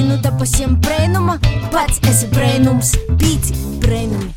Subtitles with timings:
[0.00, 1.34] Gaidi nu te pasiem brēnuma,
[1.68, 3.52] pats esi brēnums, pīci
[3.82, 4.30] brēnumi.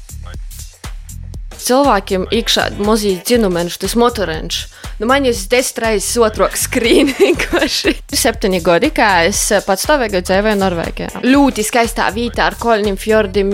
[1.55, 4.57] Cilvēkiem iekšā mazīgi dzinumens, tas motorenš.
[5.03, 7.91] Nu, man jau desmit reizes otrāk skrīn vienkārši.
[8.15, 11.23] Septiņi gadi, kā es patstāvīgi dzīvoju Norvēģijā.
[11.27, 13.49] Ļoti skaistā vietā ar kolņiem, fjordiem,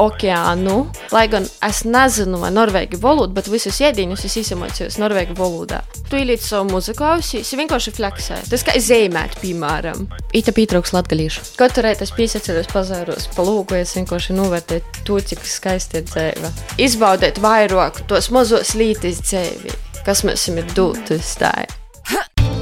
[0.00, 0.76] okeānu.
[1.12, 5.82] Lai gan es nezinu norvēģu valodu, bet visus iedīņus es izmācījos norvēģu valodā.
[6.08, 8.38] Tu ieliec savu muziku ausīs, vienkārši fleksē.
[8.48, 10.06] Tas kā zīmēt, piemēram.
[10.40, 11.44] Ita pietrūks latgalīšu.
[11.60, 16.54] Katru reizi es piesaceros pazāros, palūkojies vienkārši novērtēt to, cik skaisti ir dzīve.
[16.80, 19.76] Izbaudēt vairāk tos mazos lītis dzīvi,
[20.08, 21.50] kas mums ir dotas tā.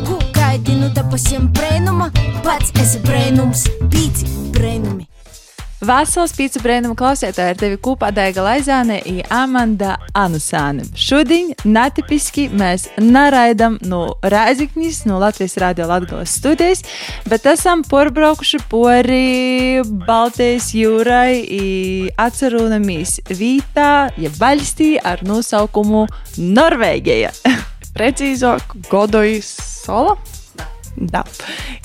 [0.09, 2.09] Ko gaidi nu te pasiem brēnuma,
[2.43, 5.07] pats esi brēnums, pīci brēnumi.
[5.87, 10.83] Vesels pīcis brēnuma klausētāji ar tevi kopā Daiga Laizāne un Amanda Anusāne.
[10.99, 16.83] Šodien netipiski mēs naraidam no Rēziknis, no Latvijas Rādio Latgales studijas,
[17.31, 26.07] bet esam porbraukuši pori Baltijas jūrai un atcerūnamies vītā, ja valstī ar nosaukumu
[26.41, 27.31] Norvēģija.
[27.97, 30.19] Precīzāk, Godojas sala.
[30.97, 31.23] Da.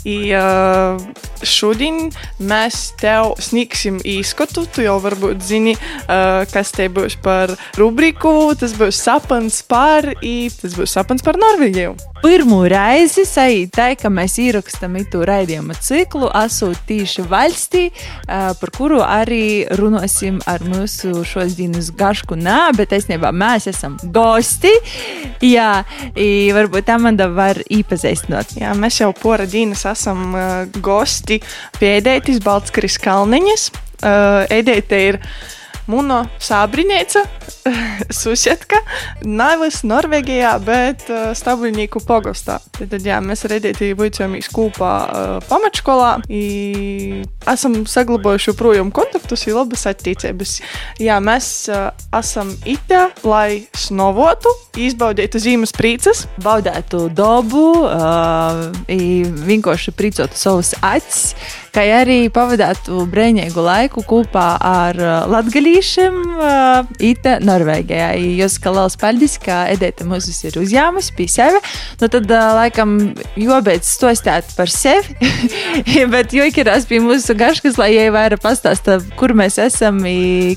[0.08, 1.02] I, uh,
[1.44, 2.10] šodien
[2.40, 4.66] mēs tev sniegsim īskatu.
[4.72, 8.54] Tu jau varbūt zini, uh, kas te būs par rubriku.
[8.60, 12.11] Tas būs sapnis par, i, tas būs sapnis par Norvēģiju.
[12.22, 17.82] Pirmo reizi sajūta, ka mēs ierakstām to raidījuma ciklu, esot tieši valstī,
[18.28, 22.38] par kuru arī runāsim ar mūsu šodienas gašku.
[22.38, 24.70] Nē, bet īstenībā mēs esam gosti.
[25.42, 25.82] Jā,
[26.58, 28.54] varbūt Amanda var iepazīstināt.
[28.62, 30.38] Jā, mēs jau pora dienas esam
[30.78, 31.42] gosti
[31.80, 33.72] pie Edētas Baltskaras kalniņas.
[34.54, 35.20] Edēta ir
[35.90, 37.26] Muno Sābriņēca,
[38.22, 38.80] Susietka,
[39.26, 42.60] Navas, Norvēģijā, bet uh, Stabulņīku pogostā.
[42.78, 46.14] Tad, jā, mēs ar Edēti vicojāmies kopā uh, pamatskolā.
[46.32, 50.58] I esam saglabājuši joprojām kontaktus, ir labas attiecības.
[51.02, 54.52] Jā, mēs uh, esam itā, lai snovotu,
[54.82, 56.26] izbaudītu zīmes prīces.
[56.42, 58.70] Baudētu dabu, uh,
[59.52, 61.36] vienkārši priecātu savus acis,
[61.76, 68.12] kā arī pavadītu brīvīgu laiku kopā ar uh, latgadījušiem uh, Ita Norvēģijā.
[68.42, 71.62] Jūs kā liels paldies, ka Edita mūs ir uzņēmusi pie sevi.
[72.02, 72.96] Nu, tad, laikam,
[73.40, 75.16] jobeidz stostāt par sevi,
[76.14, 80.02] bet joikirās pie mūsu gaškas, lai jai vairāk pastāsta, kur mēs esam,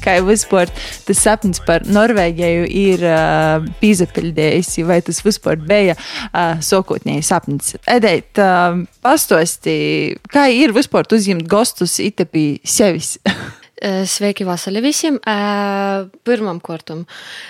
[0.04, 0.72] kā jau vispār
[1.08, 7.74] tas sapnis par Norvēģiju ir uh, pīzapildējis, vai tas vispār bija uh, sokotnēji sapnis.
[7.90, 9.74] Edeit, uh, pastosti,
[10.32, 13.16] kā ir vispār uzņemt gostus itapī sevis?
[13.82, 15.16] Sveiki, Vasarī visiem!
[16.24, 17.02] Pirmam kārtam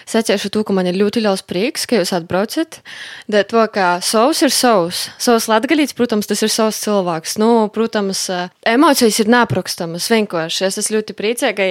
[0.08, 2.80] sacīšu to, ka man ir ļoti liels prieks, ka jūs atbraucat.
[3.28, 5.04] Dēļ to, ka savs ir savs.
[5.20, 7.36] Savs latgalīts, protams, tas ir savs cilvēks.
[7.42, 8.24] Nu, protams,
[8.64, 10.64] emocijas ir neaprakstamas vienkārši.
[10.70, 11.68] Es esmu ļoti priecīga,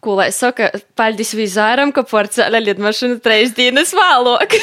[0.00, 4.56] ko lai saka, paldies vizāram, ka porcelāna lidmašīna trejas dienas vēlāk.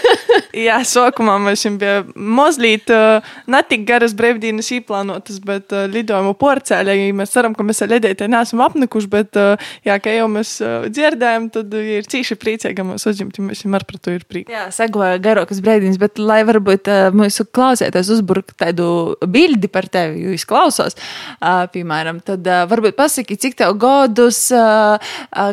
[0.66, 7.10] Jā, sākumā mums bija mazliet uh, ne tik garas brīvdienas īplānotas, bet uh, lidojumu porcelāna.
[7.20, 10.88] Mēs ceram, ka mēs ar ledētē neesam apnikuši, bet, uh, jā, kā jau mēs uh,
[10.90, 14.50] dzirdējām, tad ir cīši priecīgi, ka mēs uzņemti, mēs ar par to ir prieks.
[14.50, 18.90] Jā, segoja garākas brīvdienas, bet lai varbūt uh, mūsu klausētājs uzburk tādu
[19.30, 20.98] bildi par tevi, jo es klausos,
[21.38, 24.79] uh, piemēram, tad uh, varbūt pasaki, cik tev godus, uh,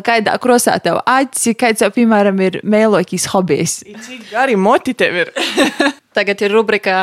[0.06, 3.80] kādā krosā tev aci, kāds jau, piemēram, ir mēlokīs hobijs.
[4.06, 5.32] Cik gari moti tev ir?
[6.18, 6.96] Tagad ir rubrika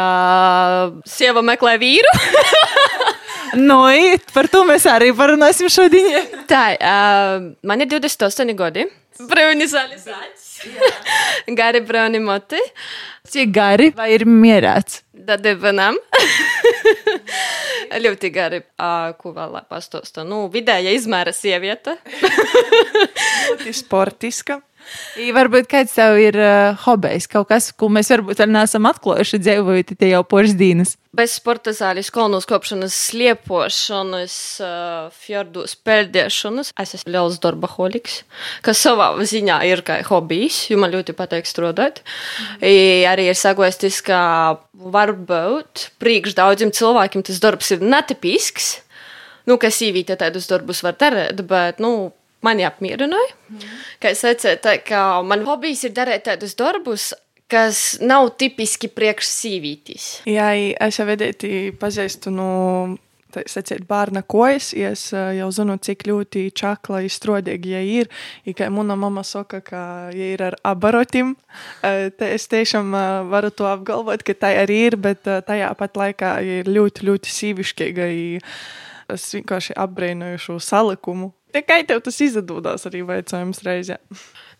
[1.07, 2.15] Sieva meklē vīru.
[3.55, 6.25] Nu, i, par to mēs arī parunāsim šodien.
[6.49, 8.83] Tā, uh, man ir 28 gadi.
[9.15, 10.33] Brīvni zaļi zaļi.
[11.55, 12.59] Gari brāni moti.
[13.31, 15.05] Cik gari vai ir mierēts?
[15.25, 15.95] Tad divanam.
[18.05, 18.59] Ļoti gari.
[19.21, 20.25] Ko vēl lai pastostu?
[20.27, 21.95] Nu, vidēja izmēra sieviete.
[23.47, 24.59] Ļoti sportiska.
[25.25, 29.41] I varbūt kāds tev ir uh, hobijs, kaut kas, ko mēs varbūt vēl neesam atklājuši
[29.43, 30.95] dzīvojot te jau pošas dienas.
[31.15, 36.73] Bez sporta zāles, kolnos kopšanas, sliepošanas, uh, fjordos peldēšanas.
[36.81, 38.17] Es esmu liels darbaholiks,
[38.65, 42.03] kas savā ziņā ir kā hobijs, jo man ļoti patīk strādāt.
[42.59, 42.65] Mm.
[43.13, 44.19] Arī ir sagostis, ka
[44.75, 48.73] varbūt priekš daudziem cilvēkiem tas darbs ir netipisks.
[49.45, 52.11] Nu, ka sīvīte tādus darbus var darīt, bet, nu,
[52.45, 53.35] mani apmierināja.
[53.49, 53.77] Mm.
[54.03, 57.11] Kā es teicu, tā, ka man hobijs ir darīt tādus darbus,
[57.51, 60.11] kas nav tipiski priekš sīvītis.
[60.29, 60.51] Jā,
[60.87, 62.51] es jau vedēti pazīstu no
[63.35, 64.71] tā sacīt, bērna kojas.
[64.73, 68.09] Es uh, jau zinu, cik ļoti čakla izstrādīga ja ir.
[68.55, 69.83] Kā mana mama saka, ka
[70.15, 74.81] ja ir ar abarotim, uh, te es tiešām uh, varu to apgalvot, ka tā arī
[74.89, 78.11] ir, bet tajā pat laikā ja ir ļoti, ļoti sīvišķīga.
[79.13, 81.33] Es vienkārši apbrīnoju šo salikumu.
[81.55, 83.95] Tikai tev tas izdodas arī veicojums reizē.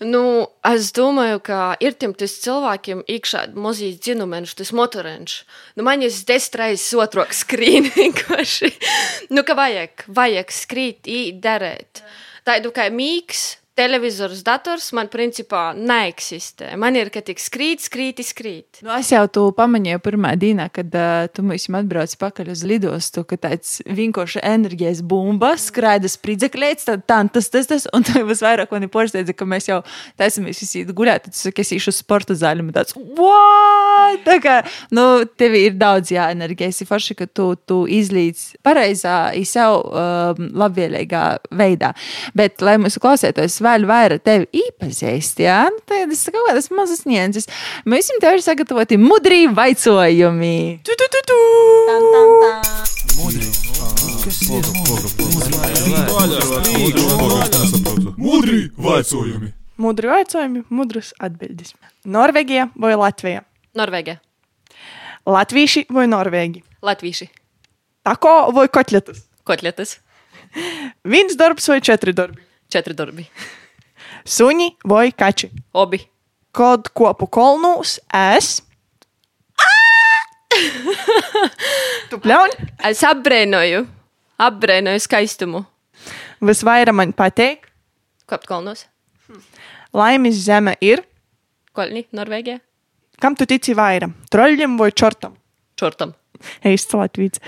[0.04, 0.22] Nu,
[0.68, 5.42] es domāju, ka ir tiem cilvēkiem iekšā mazīs dzinumens, tas motorenš.
[5.76, 8.72] Nu, man ir desmit reizes otrāk skrīt vienkārši.
[9.36, 12.04] nu, ka vajag, vajag skrīt, īderēt.
[12.48, 16.72] Tādu kā mīgs, televizors, dators man principā neeksistē.
[16.80, 18.80] Man ir, ka tik skrīt, skrīt, skrīt.
[18.86, 23.26] Nu, es jau to pamanīju pirmā dienā, kad uh, tu mums atbrauci pakaļ uz lidostu,
[23.28, 28.72] ka tāds vienkārši enerģijas bumba skraida spridzekļēts, tad tā, tas, tas, tas, un tad vairāk
[28.72, 29.82] mani porsteidza, ka mēs jau
[30.20, 34.24] taisamies visi guļāt, tad tu saki, es īšu sporta zāļu, un tāds, what?
[34.26, 34.56] Tā kā,
[34.96, 39.82] nu, tev ir daudz jā, enerģijas, ir forši, ka tu, tu izlīdz pareizā, ir sev
[39.84, 41.26] um, labvēlīgā
[41.60, 41.92] veidā.
[42.38, 47.06] Bet, lai mūsu klausētos, vēl vairāk tevi iepazīst, jā, nu, tad tas kaut kādas mazas
[47.10, 47.50] nianses.
[47.90, 50.58] Mēs jums tev ir sagatavoti mudrī vaicojumi.
[50.86, 51.40] Tu, tu, tu, tu.
[51.90, 52.62] Tam, tam, tam.
[53.20, 53.50] Mudri.
[58.18, 59.52] Mudri vaicojumi?
[59.78, 61.74] Mudri vaicojumi, mudras atbildes.
[62.08, 63.44] Norvēģija vai Latvija?
[63.76, 64.22] Norvēģija.
[65.26, 66.64] Latvieši vai norvēģi?
[66.86, 67.30] Latvieši.
[68.06, 69.26] Tako vai kotletes?
[69.46, 69.98] Kotletes.
[71.16, 72.45] Viens darbs vai četri darbi?
[72.72, 73.28] Četri darbi.
[74.26, 75.52] Suņi vai kači?
[75.74, 76.02] Obi.
[76.56, 78.62] Kad kopu kolnūs es.
[82.10, 82.56] tu pļauj?
[82.90, 83.86] Es apbrēnoju,
[84.42, 85.66] apbrēnoju skaistumu.
[86.46, 87.70] Visvairāk man patīk.
[88.30, 88.86] Kāpt kolnos?
[89.96, 91.04] Laimes zeme ir.
[91.76, 92.60] Kolni, Norvēģija.
[93.22, 94.14] Kam tu tici vairāk?
[94.32, 95.36] Troļļiem vai čortam?
[95.80, 96.14] Čortam.
[96.66, 97.40] Eists Latvijas.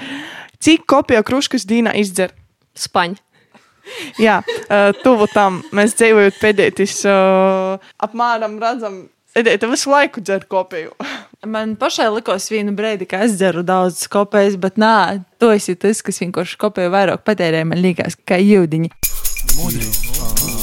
[0.63, 2.33] Cik kopija kruškas dīna izdzer?
[2.77, 3.19] Spaņa.
[4.21, 9.05] Jā, uh, tuvu tam mēs dzīvojam pēdējais, uh, apmēram redzam,
[9.37, 10.91] Edita visu laiku dzer kopiju.
[11.53, 16.01] Man pašai likās vienu brīdi, ka es dzeru daudz kopējas, bet nē, tu esi tas,
[16.01, 17.61] kas vienkārši kopēju vairāk patērē.
[17.69, 18.89] Man liekas, kā jūdiņi.
[19.59, 19.91] Mudri.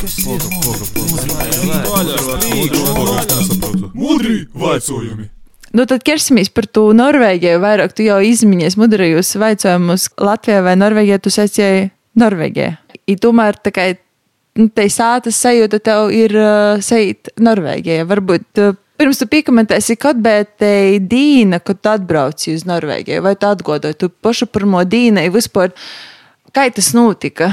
[0.01, 0.43] Kas ir
[3.95, 5.31] mudri vaicojumi?
[5.75, 7.63] Nu, tad ķersimies par to Norvēģiju.
[7.63, 11.89] Vairāk tu jau izmiņies mudrajos vaicojumus Latvijā vai Norvēģijā, tu secēji
[12.21, 12.84] Norvēģijā.
[13.11, 13.89] I tomēr tā kā
[14.59, 18.07] nu, te sātas sajūta tev ir uh, sajūt Norvēģijā.
[18.11, 20.45] Varbūt uh, pirms tu piekomentēsi, kad bija
[21.01, 25.75] dīna, kad tu atbrauci uz Norvēģiju, vai tu atgodoji tu pašu pirmo dīnu, vispār,
[26.55, 27.53] kā tas notika,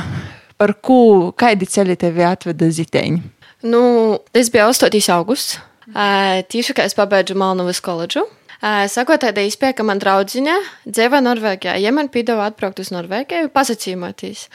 [0.62, 3.24] par ko, kādi ceļi tevi atveda ziteņi?
[3.62, 3.82] Nu,
[4.34, 5.02] tas bija 8.
[5.14, 5.60] augusts.
[5.92, 8.24] Tieši kā es pabeidzu Malnovas koledžu.
[8.62, 10.56] Sakot, tāda izpēja, ka man draudziņa
[10.86, 11.80] dzīvo Norvēģijā.
[11.82, 14.46] Ja man piedāvā atbraukt uz Norvēģiju, pasacīmoties.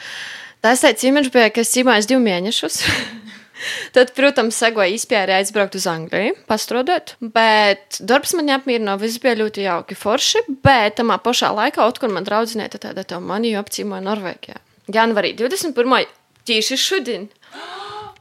[0.65, 2.81] Tas tāds imidžs bija, ka es cīmājos divus mēnešus.
[3.95, 9.65] Tad, protams, segoja izpēja aizbraukt uz Angliju, pastrodot, bet darbs man apmierināja, viss bija ļoti
[9.65, 14.61] jauki, forši, bet tamā pašā laikā, otkur man draudzinēta tāda, tā mani apcīmoja Norvēģijā.
[14.93, 16.05] Janvarī 21.
[16.47, 17.27] tieši šodien.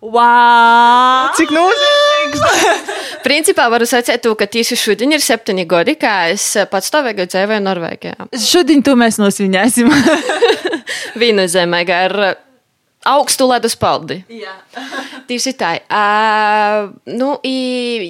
[0.04, 1.32] Wow!
[1.38, 2.42] Cik nozīmīgs!
[3.26, 8.28] Principā varu to, ka tieši šodien ir septiņi gadi, kā es patstāvīgi dzīvoju Norvēģijā.
[8.36, 9.88] Šodien to mēs nosviņāsim.
[11.22, 12.18] Viennozīmīgi ar
[13.06, 14.20] augstu ledus paldi.
[15.30, 15.72] Tieši tā.
[15.86, 17.56] Uh, nu, i,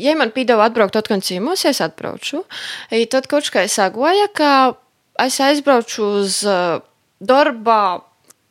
[0.02, 2.42] ja man piedāvā atbraukt atkal ciemos, es atbraucu.
[2.90, 4.50] I tad kaut kā es sagoja, ka
[5.22, 6.80] es aizbraucu uz uh,
[7.20, 8.05] darba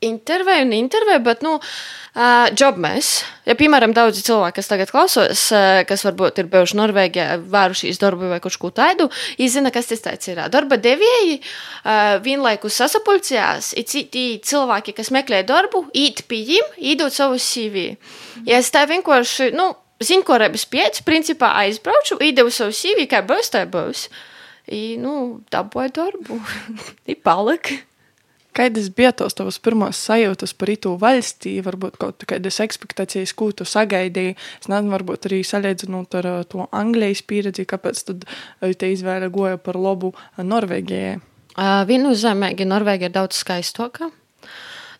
[0.07, 3.11] interviju un interviju, bet, nu, uh, jobmēs.
[3.45, 8.31] Ja, piemēram, daudzi cilvēki, kas tagad klausos, uh, kas varbūt ir bijuši Norvēģijā, vērušies darbu
[8.31, 9.09] vai kaut ko tādu,
[9.41, 10.39] izzina, kas tas tāds ir.
[10.53, 17.13] Darba devēji uh, vienlaikus sasapulcējās, ir citi cilvēki, kas meklē darbu, īt pie viņiem, īdot
[17.13, 17.95] savu CV.
[18.45, 19.71] Ja es tā vienkārši, nu,
[20.03, 24.07] zinu, ko rebis piec, principā aizbraucu, īdevu savu CV, kā būs, tā būs.
[24.67, 26.39] I, nu, dabūju darbu.
[27.11, 27.81] I palika.
[28.55, 33.67] Kādas bija tos tavas pirmās sajūtas par itu valstī, varbūt kaut kādas expectācijas, ko tu
[33.67, 34.37] sagaidīji?
[34.61, 38.23] Es nezinu, varbūt arī salīdzinot ar to Anglijas pieredzi, kāpēc tad
[38.79, 41.17] te izvēle goja par labu Norvēģijai?
[41.55, 44.09] Uh, Viennozīmīgi Norvēģija ir daudz skaistāka.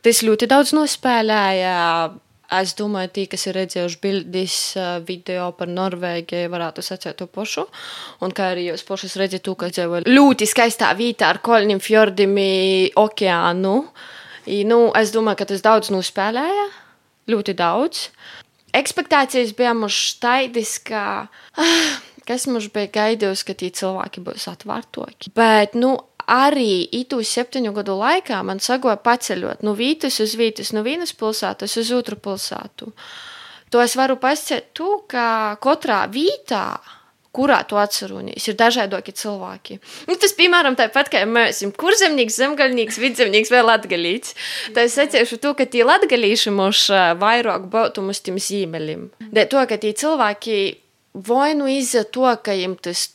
[0.06, 1.76] Tas ļoti daudz nospēlēja.
[2.56, 4.58] Es domāju, tie, kas ir redzējuši bildes,
[5.08, 7.66] video par Norvēģiju, varētu sacīt to pašu.
[8.26, 12.38] Un kā arī jūs pašas redzat, ka dzīvo ļoti skaistā vietā ar kolņiem, fjordiem,
[13.02, 13.76] okeānu.
[14.46, 16.68] I, nu, es domāju, ka tas daudz nospēlēja.
[17.32, 18.10] Ļoti daudz.
[18.76, 21.06] Ekspektācijas bija mums tādas, ka.
[22.26, 25.30] Kas mums bija gaidījis, ka tie cilvēki būs atvērtoki.
[25.38, 25.92] Bet, nu,
[26.32, 31.77] arī itu septiņu gadu laikā man sagoja paceļot no vītas uz vītas, no vienas pilsētas
[31.82, 32.91] uz otru pilsētu.
[33.74, 36.67] To es varu pasciet to, ka katrā vītā
[37.36, 39.79] kurā tu atcerunies, ir dažādi cilvēki.
[40.08, 44.36] Nu, tas, piemēram, tāpat kā mēs esam kurzemnieks, zemgaļnieks, vidzemnieks vai latgalīts.
[44.75, 46.88] Tā es secēšu to, ka tie latgalīši mums
[47.20, 49.10] vairāk būtu mums tiem zīmeļiem.
[49.36, 50.60] Dēļ to, ka tie cilvēki
[51.27, 53.10] vai nu izza to, ka jiem tas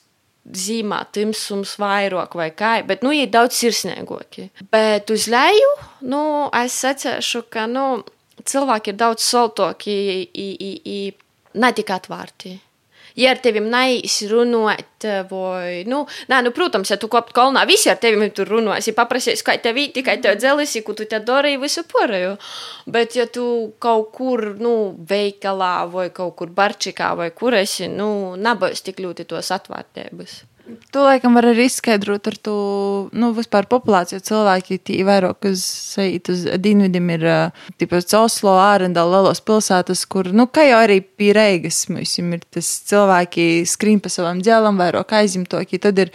[0.56, 4.48] zīmā timsums vairāk vai kā, bet, nu, ir daudz sirsnīgāki.
[4.72, 5.74] Bet uz leju,
[6.10, 6.22] nu,
[6.62, 8.02] es secēšu, ka, nu,
[8.44, 9.96] cilvēki ir daudz soltoki,
[11.60, 12.56] ne tik atvērti
[13.20, 17.90] ja ar tevi neīsi runāt, vai, nu, nē, nu, protams, ja tu kopt kolnā, visi
[17.92, 21.20] ar tevi tur runās, ja paprasīs, kā tev vīti, kā tev dzelisi, ko tu te
[21.24, 22.36] darīji visu porēju.
[22.90, 23.46] Bet, ja tu
[23.82, 24.74] kaut kur, nu,
[25.10, 30.40] veikalā vai kaut kur barčikā vai kur esi, nu, nebūs tik ļoti tos atvērtības.
[30.94, 32.54] To laikam var arī izskaidrot ar to,
[33.16, 34.20] nu, vispār populāciju.
[34.26, 35.62] Cilvēki, tī vairāk uz,
[35.98, 37.26] uz dienvidiem ir,
[37.80, 42.68] tīpaši Oslo, Ārendal, lielos pilsētas, kur, nu, kā jau arī pie Reigas, mums ir tas
[42.90, 46.14] cilvēki skrīn pa savam dēlam, vairāk aizimtoki, tad ir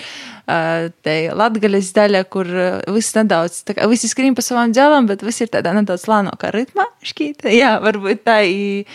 [1.06, 2.50] te latgaļas daļa, kur
[2.94, 6.54] viss nedaudz, tā kā visi skrīn pa savam dēlam, bet viss ir tādā nedaudz lānākā
[6.54, 8.86] ritmā, šķīta, jā, varbūt tā ir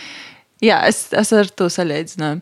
[0.61, 2.41] Jā, es, es ar to salīdzināju.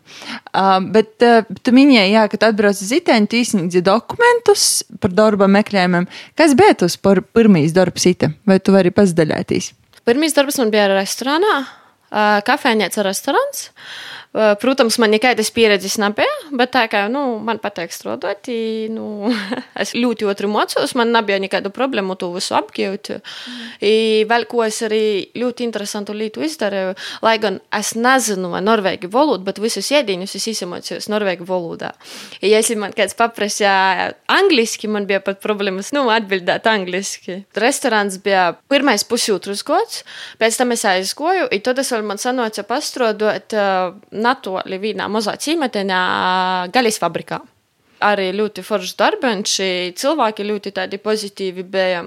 [0.52, 4.66] Uh, bet uh, tu minēji, jā, ka tu atbrauc uz Itēnu, tu izsniedzi dokumentus
[5.00, 6.10] par darba meklējumiem.
[6.40, 8.34] Kas bija tas pirmīs darbs Ite?
[8.50, 9.72] Vai tu vari pazdalēties?
[10.10, 13.70] Pirmīs darbs man bija restorānā, uh, kafejnīca restorāns.
[13.70, 18.46] Uh, Protams, man nekādas pieredzes nebija, bet tā kā nu, man patīk strādāt,
[18.94, 19.32] nu,
[19.82, 23.10] es ļoti otru mocos, man nebija nekādu problēmu to visu apgūt.
[23.18, 24.28] Mm.
[24.30, 25.02] Vēl ko es arī
[25.34, 26.94] ļoti interesantu lietu izdarīju,
[27.26, 31.96] lai gan es nezinu norvēģu valodu, bet visus ēdienus es izmocījos norvēģu valodā.
[32.46, 37.40] Ja man kāds paprasīja angliski, man bija pat problēmas nu, atbildēt angliski.
[37.58, 40.04] Restorāns bija pirmais pusotrs gads,
[40.38, 43.58] pēc tam es aizgoju, un tad es vēl man sanāca pastrādāt.
[44.22, 46.02] Natoli vienā mazā cīmetenā
[46.74, 47.42] gaļas fabrikā.
[48.06, 49.58] Arī ļoti foršs darbs,
[50.00, 52.06] cilvēki ļoti tādi pozitīvi bija.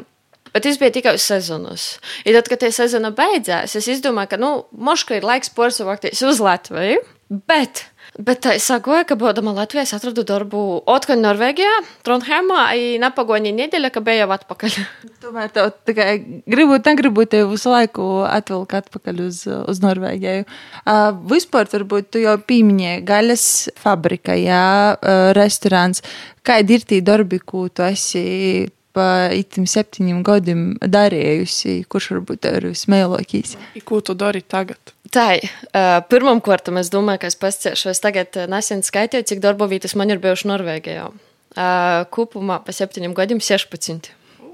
[0.52, 1.86] Bet tas bija tikai uz sezonas.
[2.28, 6.40] Ja tad, kad tā sezona beidzās, es domāju, ka, nu, moška ir laiks porcelāties uz
[6.44, 7.00] Latviju.
[7.48, 7.86] Bet
[8.20, 11.70] Bet es sakoju, ka būdama Latvijā, es atradu darbu Otkaņā, Norvēģijā,
[12.04, 12.66] Trondheimā,
[12.98, 14.76] un apagoni nedēļa, ka bija jau atpakaļ.
[15.22, 16.10] Tomēr tev tikai
[16.44, 20.44] gribu, negribu tev visu laiku atvilkt atpakaļ uz, uz Norvēģiju.
[20.82, 23.46] Uh, vispār, varbūt, tu jau pieminēji gaļas
[23.80, 26.04] fabrika, jā, uh, restorāns.
[26.44, 32.68] Kādi ir tie darbi, ko tu esi pa itim septiņiem gadiem darījusi, kurš varbūt ir
[32.70, 33.56] vismēlākais?
[33.88, 34.94] Ko tu dari tagad?
[35.12, 37.90] Tā, uh, pirmam kārtam es domāju, ka es pasciēšu.
[37.92, 41.06] Es tagad nesen skaitīju, cik darba vietas man ir bijuši Norvēģijā.
[41.52, 44.08] Uh, kopumā pa septiņiem gadiem 16.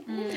[0.08, 0.30] Mm.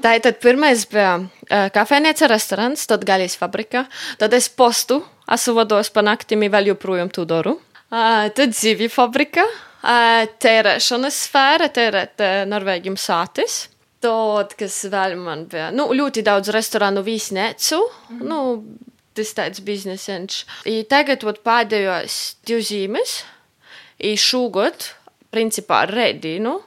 [0.00, 3.84] Tā ir pirmais bija uh, kafejnīca, restorāns, tad gaļas fabrika.
[4.20, 7.58] Tad es postu, esmu vados pa naktīm, vēl joprojām to daru.
[7.90, 13.68] Uh, tad zivju fabrika, uh, tērēšanas sfēra, tērēt uh, Norvēģiem sātis.
[14.00, 17.80] Tad, kas vēl man bija, nu, ļoti daudz restorānu viesnīcu.
[17.80, 18.28] Mm -hmm.
[18.28, 18.64] nu,
[19.14, 20.44] tas tāds biznesens.
[20.64, 23.24] I tagad vat, pēdējos divas zīmes,
[23.98, 24.94] i šogad,
[25.30, 26.60] principā ar Redinu,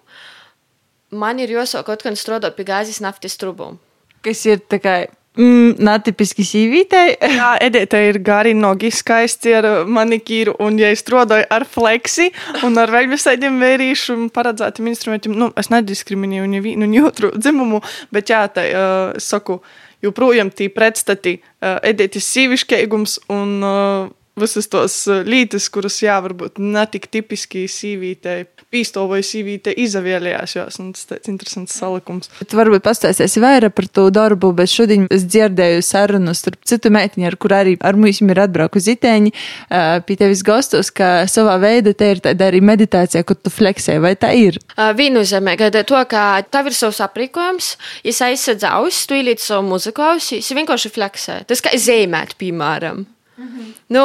[1.10, 3.80] man ir jāsāk kaut kā strādāt pie gāzes naftas trubām.
[4.22, 7.16] Kas ir tā kā Mm, Natipiski sīvītei.
[7.40, 12.30] Jā, Edita ir gari nogi skaisti ar manikīru, un ja es strādāju ar fleksi
[12.68, 17.82] un ar vēl visādiem vērīšu un paredzētiem instrumentiem, nu, es nediskriminēju nevienu un otru dzimumu,
[18.14, 19.58] bet jā, tā, uh, saku,
[20.06, 24.96] joprojām tie pretstati uh, Edītas sīvišķīgums un uh, visas tos
[25.28, 32.32] lietas, kuras, jā, varbūt netik tipiski sīvītei, pīstovoja sīvītei izavēlējās, jo tas tāds interesants salikums.
[32.40, 37.28] Bet varbūt pastāsties vairāk par to darbu, bet šodien es dzirdēju sarunu starp citu meitiņu,
[37.30, 41.94] ar kur arī ar mums ir atbraukusi ziteņi, uh, pie tevis gastos, ka savā veidā
[41.98, 44.58] te ir tāda arī meditācija, kur tu fleksē, vai tā ir?
[44.74, 49.70] Uh, Viennozīmē, ka to, ka tev ir savs aprīkojums, es aizsadzu ausis, tu ielīdz savu
[49.76, 51.44] muziku ausis, es vienkārši fleksē.
[51.50, 53.06] Tas kā zīmēt, piemēram.
[53.38, 53.74] -hmm.
[53.90, 54.04] Nu,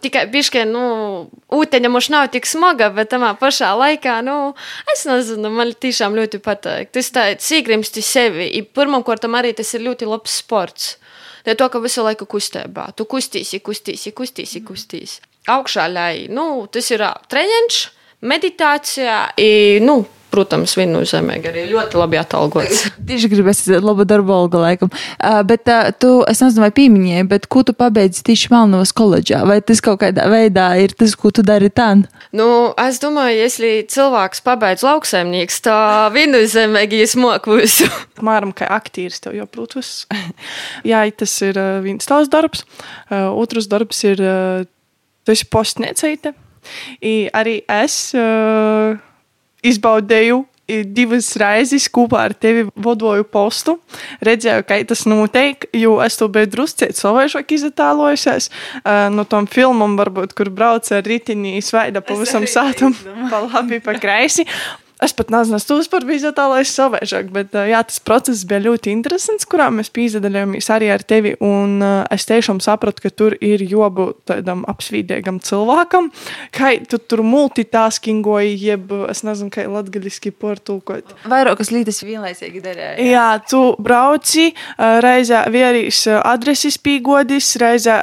[0.00, 0.84] tikai pišķi, nu,
[1.52, 4.54] ūdeņa mums nav tik smaga, bet tamā pašā laikā, nu,
[4.94, 6.90] es nezinu, man tiešām ļoti patīk.
[6.92, 8.62] Tas tāds īgrimsti sevi.
[8.74, 10.96] Pirmkārt, arī tas ir ļoti labs sports.
[11.46, 12.92] Ne to, ka visu laiku kustībā.
[12.96, 15.20] Tu kustīsi, kustīsi, kustīsi, kustīsi.
[15.48, 17.76] Augšā ļai, nu, tas ir treniņš,
[18.20, 22.86] meditācija, i, nu, protams, viennozīmīgi arī ļoti labi atalgots.
[23.10, 24.90] Tieši gribēs labu darbu algu laikam.
[25.18, 29.42] Uh, bet uh, tu, es nezinu, vai pieminēji, bet ko tu pabeidzi tieši Melnavas koledžā?
[29.48, 31.90] Vai tas kaut kādā veidā ir tas, ko tu dari tā?
[32.36, 32.46] Nu,
[32.78, 35.78] es domāju, ja cilvēks pabeidz lauksaimnieks, tā
[36.14, 37.88] viennozīmīgi es moku visu.
[38.24, 40.04] Māram, kā aktīrs tev jau, protams.
[40.90, 42.66] Jā, tas ir uh, viens tavs darbs.
[43.08, 44.68] Uh, otrs darbs ir, uh,
[45.24, 46.34] tu esi postniecīte.
[47.02, 48.10] I arī es.
[48.14, 49.00] Uh,
[49.66, 50.44] izbaudīju
[50.86, 53.76] divas reizes kopā ar tevi vadoju postu.
[54.24, 58.50] Redzēju, kā tas notiek, jo es to biju drusciet savaižāk iztēlojusies.
[58.82, 62.94] Uh, no tom filmam, varbūt, kur brauc ar ritinī, svaida pavisam sātum,
[63.30, 64.46] pa labi, pa kreisi.
[65.00, 69.46] Es pat nezinu, tas vispār bija tālāk savaižāk, bet jā, tas process bija ļoti interesants,
[69.48, 71.32] kurā mēs piedalījāmies arī ar tevi.
[71.40, 71.80] Un
[72.12, 76.10] es tiešām sapratu, ka tur ir jābūt tādam apsvīdīgam cilvēkam.
[76.52, 81.16] Kā tu tur multitaskingoji, jeb es nezinu, kā latgaļiski portulkot.
[81.30, 82.92] Vairākas lietas vienlaicīgi darīja.
[83.00, 87.96] Jā, tu brauci, reizē vierīs adreses pīgodis, reizē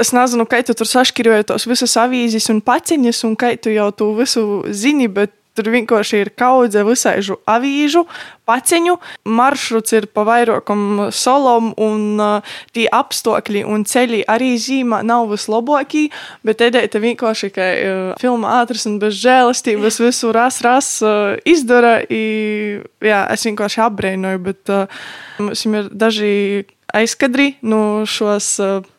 [0.00, 3.92] es nezinu, kā tu tur saškiroji tos visas avīzes un paciņas, un kā tu jau
[3.92, 8.04] to visu zini, bet Tur vienkārši ir kaudze visaižu avīžu,
[8.48, 8.96] paciņu.
[9.38, 16.08] Maršruts ir pa vairākam solom, un uh, tie apstākļi un ceļi arī zīmē nav vislabākie.
[16.46, 22.00] Bet edēta vienkārši, ka uh, filma ātrs un bez žēlastības visu ras, ras uh, izdara.
[22.10, 22.24] I,
[23.04, 25.04] jā, es vienkārši apbrīnoju, bet uh,
[25.38, 26.34] mums ir daži
[26.94, 28.56] aizkadri no šos.
[28.58, 28.90] Uh,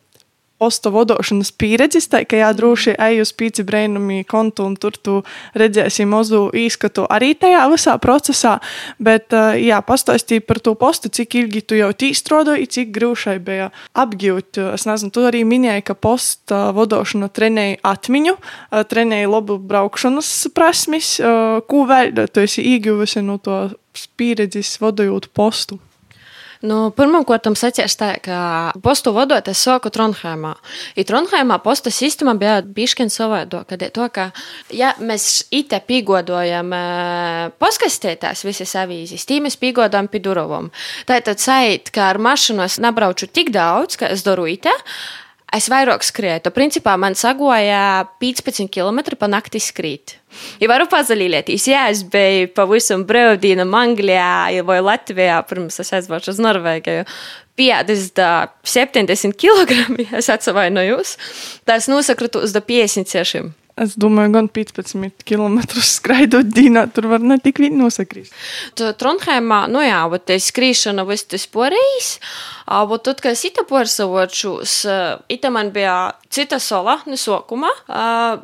[0.58, 5.16] posta vadošanas pieredzes, tā ka jā, droši ej uz pīci brēnumi kontu un tur tu
[5.58, 8.56] redzēsi mazu īskatu arī tajā visā procesā,
[8.98, 14.60] bet jā, pastāstīja par to postu, cik ilgi tu jau tīstrodoji, cik grūšai bija apgūt.
[14.76, 18.36] Es nezinu, tu arī minēji, ka posta vadošana trenēja atmiņu,
[18.90, 21.16] trenēja labu braukšanas prasmes,
[21.68, 23.66] ko vēl tu esi ieguvusi no to
[24.16, 25.80] pieredzes vadojot postu?
[26.66, 28.38] Nu, Pirmkārt, secēs tā, ka
[28.82, 30.54] postu vadot es sāku Trondheimā.
[30.98, 33.78] I Trondheimā posta sistēma bija bišķiņa savādāka.
[33.94, 34.30] To, ka,
[34.74, 36.72] ja mēs ite pīgodojam
[37.62, 40.72] paskastētās visas avīzes, tī mēs pīgodojam pie durvīm.
[41.08, 44.74] Tātad sajūt, ka ar mašīnu es nebraucu tik daudz, ka es daru ite.
[45.56, 46.50] Es vairāk skrietu.
[46.52, 50.18] Principā man sagoja 15 km pa nakti skrīt.
[50.60, 56.42] Ja varu padalīties, ja es biju pavisam brīvdienam Anglijā vai Latvijā, pirms es aizbraucu uz
[56.44, 57.06] Norvēģiju.
[57.56, 58.20] 50,
[58.68, 59.78] 70 kg
[60.20, 61.16] es atvainojos.
[61.64, 63.46] Tas nosakratu uz 56.
[63.76, 68.30] Es domāju, gan 15 km skraidot dīnā, tur var ne tik viņi nosakrīt.
[68.72, 72.08] Trondheimā, nu jā, bet es skrīšana viss tas porējis,
[72.64, 74.78] bet tad, kad es ita porsavočus,
[75.28, 75.98] ita man bija
[76.32, 77.68] cita sola, nesokuma,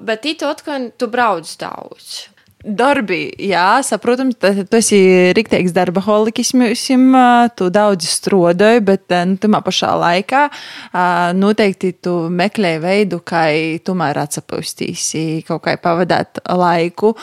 [0.04, 2.26] bet ita otkon tu brauc daudz.
[2.62, 4.98] Darbi, jā, saprotams, tu esi
[5.34, 6.52] rīktīgs darba holikis,
[7.58, 10.44] tu daudz strādāji, bet nu, tamā pašā laikā
[11.34, 13.48] noteikti tu meklē veidu, kā
[13.82, 17.16] tomēr atsapūstīsi, kaut kā pavadāt laiku.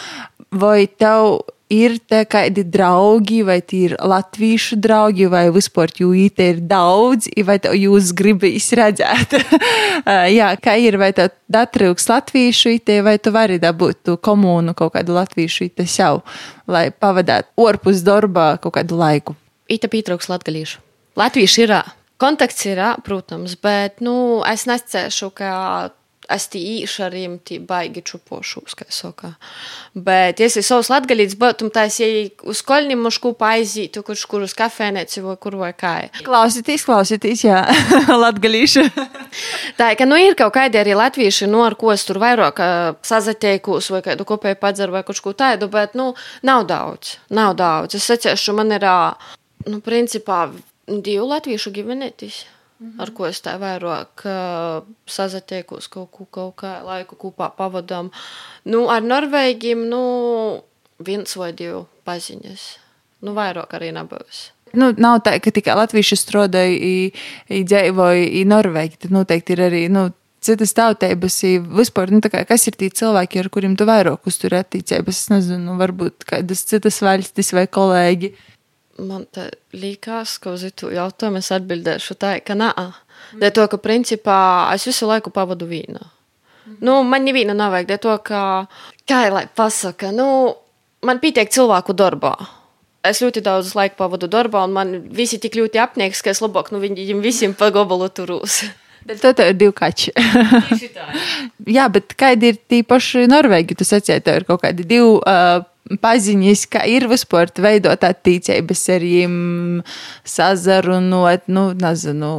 [0.60, 6.62] Vai tev ir kādi draugi, vai tie ir latviešu draugi, vai vispār jūs te ir
[6.66, 9.38] daudz, vai jūs gribat redzēt?
[10.40, 14.96] Jā, kā ir, vai tev datrūks latviešu itē, vai tu vari dabūt tu komūnu kaut
[14.98, 16.24] kādu latviešu itē sev,
[16.68, 19.38] lai pavadētu orpus darba kaut kādu laiku?
[19.70, 20.82] Ita pietrūks latgalīšu.
[21.20, 21.78] Latvieši ir.
[22.20, 25.52] Kontakts ir, protams, bet nu, es necēšu, ka
[26.30, 29.32] es tī īšu ar viņiem tī baigi čupošos, kā saka.
[29.94, 34.46] Bet, ja es savus latgalīts, bet tā es ej uz kolnim mušku paizītu, kurš kur
[34.46, 35.94] uz kafēneci vai kur vai kā.
[36.26, 37.64] Klausieties, klausieties, jā,
[38.24, 38.86] latgalīšu.
[39.80, 42.62] tā, ka nu ir kaut kādi arī latvieši, nu ar ko es tur vairāk
[43.06, 46.12] sazatiekus vai kādu kopēju padzeru vai kaut ko tādu, bet, nu,
[46.46, 47.98] nav daudz, nav daudz.
[47.98, 48.86] Es secēšu, man ir,
[49.70, 50.46] nu, principā,
[50.90, 51.74] divu latviešu
[52.80, 52.96] gimenētis.
[52.96, 53.02] Mhm.
[53.02, 58.12] Ar ko es tā vairāk uh, sazatiekos kaut, ko, kaut kā laiku kopā pavadām.
[58.66, 60.64] Nu, ar Norvēģiem nu,
[61.00, 62.78] viens vai divi paziņas.
[63.22, 64.52] Nu, vairāk arī nebūs.
[64.74, 67.12] Nu, nav tā, ka tikai latvieši strādāja,
[67.50, 69.00] dzīvoja Norvēģi.
[69.02, 71.42] Tad noteikti ir arī nu, citas tautības.
[71.80, 75.26] Vispār, nu, kā, kas ir tie cilvēki, ar kuriem tu vairāk uztur attiecības?
[75.26, 78.34] Es nezinu, varbūt kādas citas valstis vai kolēģi
[79.00, 79.26] man
[79.76, 82.72] liekas, ka uz šo jautājumu es atbildēšu tā, ka nē.
[82.76, 83.42] Mm.
[83.42, 84.40] Dēļ to, ka principā
[84.76, 86.00] es visu laiku pavadu vīnu.
[86.00, 86.78] Mm.
[86.86, 88.42] Nu, man neviena nav vajag, dēļ to, ka,
[89.10, 90.28] kā lai pasaka, nu,
[91.06, 92.36] man pietiek cilvēku darbā.
[93.06, 96.74] Es ļoti daudz laika pavadu darbā, un man visi tik ļoti apnieks, ka es labāk
[96.74, 98.62] nu, viņiem visiem pa gabalu turūs.
[99.24, 100.12] Tad ir divi kači.
[101.78, 103.78] jā, bet kādi ir tie paši Norvēģi?
[103.80, 105.64] Tu sacīji, tev ir kaut kādi divi uh,
[106.02, 109.40] paziņas, kā ir vispār veidot attīstības ar viņiem,
[110.28, 112.32] sazarunot, nu, nezinu,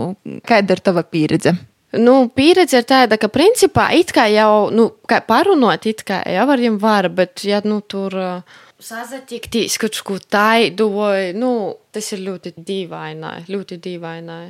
[0.46, 1.56] kāda ir tava pieredze?
[1.98, 6.46] Nu, pieredze ir tāda, ka principā it kā jau, nu, kā parunot, it kā jau
[6.46, 11.50] ar viņiem var, bet, ja, nu, tur uh, sazatikties kaut ko tādu, vai, nu,
[11.90, 14.44] tas ir ļoti dīvainai, ļoti dīvainai.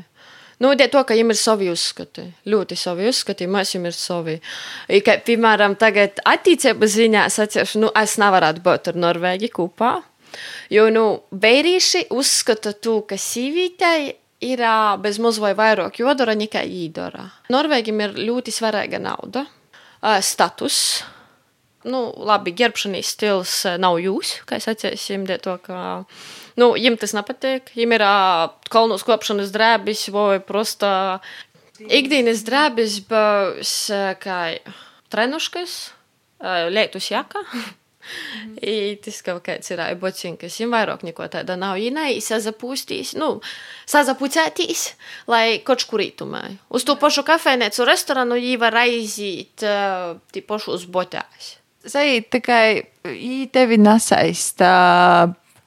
[0.61, 4.37] Nu, dēļ to, ka viņiem ir savi uzskati, ļoti savi uzskati, mēs viņiem ir savi.
[4.93, 9.95] I, Kā, piemēram, tagad attīstību ziņā sacīšu, nu, es nevarētu būt ar Norvēģi kopā,
[10.75, 14.13] jo, nu, vērīši uzskata to, ka sīvītei
[14.45, 17.25] ir ā, bez maz vai vairāk jodara nekā īdara.
[17.53, 19.47] Norvēģim ir ļoti svarīga nauda,
[20.25, 21.01] status.
[21.89, 25.09] Nu, labi, ģērbšanas stils nav jūs, kā es atceros,
[25.41, 25.81] to, ka
[26.59, 27.71] nu, viņam tas nepatīk.
[27.77, 28.17] Viņam ir ā,
[28.73, 30.93] kalnu skopšanas drēbis vai prosta
[31.81, 33.75] ikdienas drēbis, būs
[34.23, 34.41] kā
[35.13, 35.77] trenuškas,
[36.73, 37.45] lietus jaka.
[38.65, 41.77] I tas kaut kāds ir bocinkas, viņam vairāk neko tāda nav.
[41.79, 43.29] Viņa neizsazapūstīs, nu,
[43.91, 44.87] sazapucētīs,
[45.31, 46.43] lai kaut kur rītumē.
[46.73, 51.57] Uz to pašu kafejnīcu restorānu viņi var aiziet uh, tie pašus botās.
[51.87, 52.59] Zai, tā kā
[53.09, 54.73] ī tevi nesaista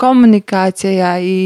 [0.04, 1.38] komunikācijā, ī,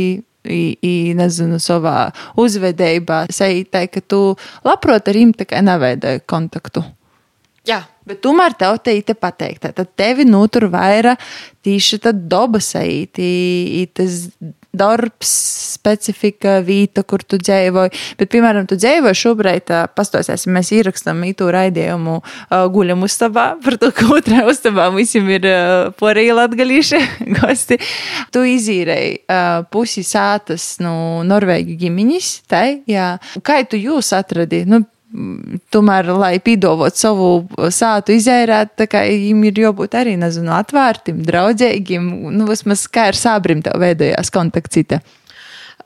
[0.43, 4.21] ī, ī, nezinu, savā uzvedībā, sai, tā, ka tu
[4.65, 6.83] labprot ar kā neveidoji kontaktu.
[7.67, 11.19] Jā, Bet tomēr tev te ir pateikt, tad tevi notur vairāk
[11.65, 14.29] tieši tā doba saīti, tas
[14.77, 15.31] darbs,
[15.77, 17.93] specifika, vīta, kur tu dzīvoji.
[18.19, 22.17] Bet, piemēram, tu dzīvoji šobrīd, pastosies, mēs ierakstām ītu raidījumu
[22.73, 25.47] guļam uzstabā, par to, ka otrā uzstabā visiem ir
[25.99, 27.01] porija latgalīši
[27.37, 27.79] gosti.
[28.33, 29.23] Tu izīrēji
[29.73, 33.15] pusi sātas no Norvēģi ģimiņas, tai, jā.
[33.45, 34.63] Kā tu jūs atradi?
[34.69, 34.83] Nu,
[35.71, 37.29] tomēr, lai pīdovot savu
[37.73, 43.17] sātu izērēt, tā kā viņam ir jābūt arī, nezinu, atvērtim, draudzīgiem, nu, vismaz kā ar
[43.17, 45.01] sābrim tev veidojās kontaktsita.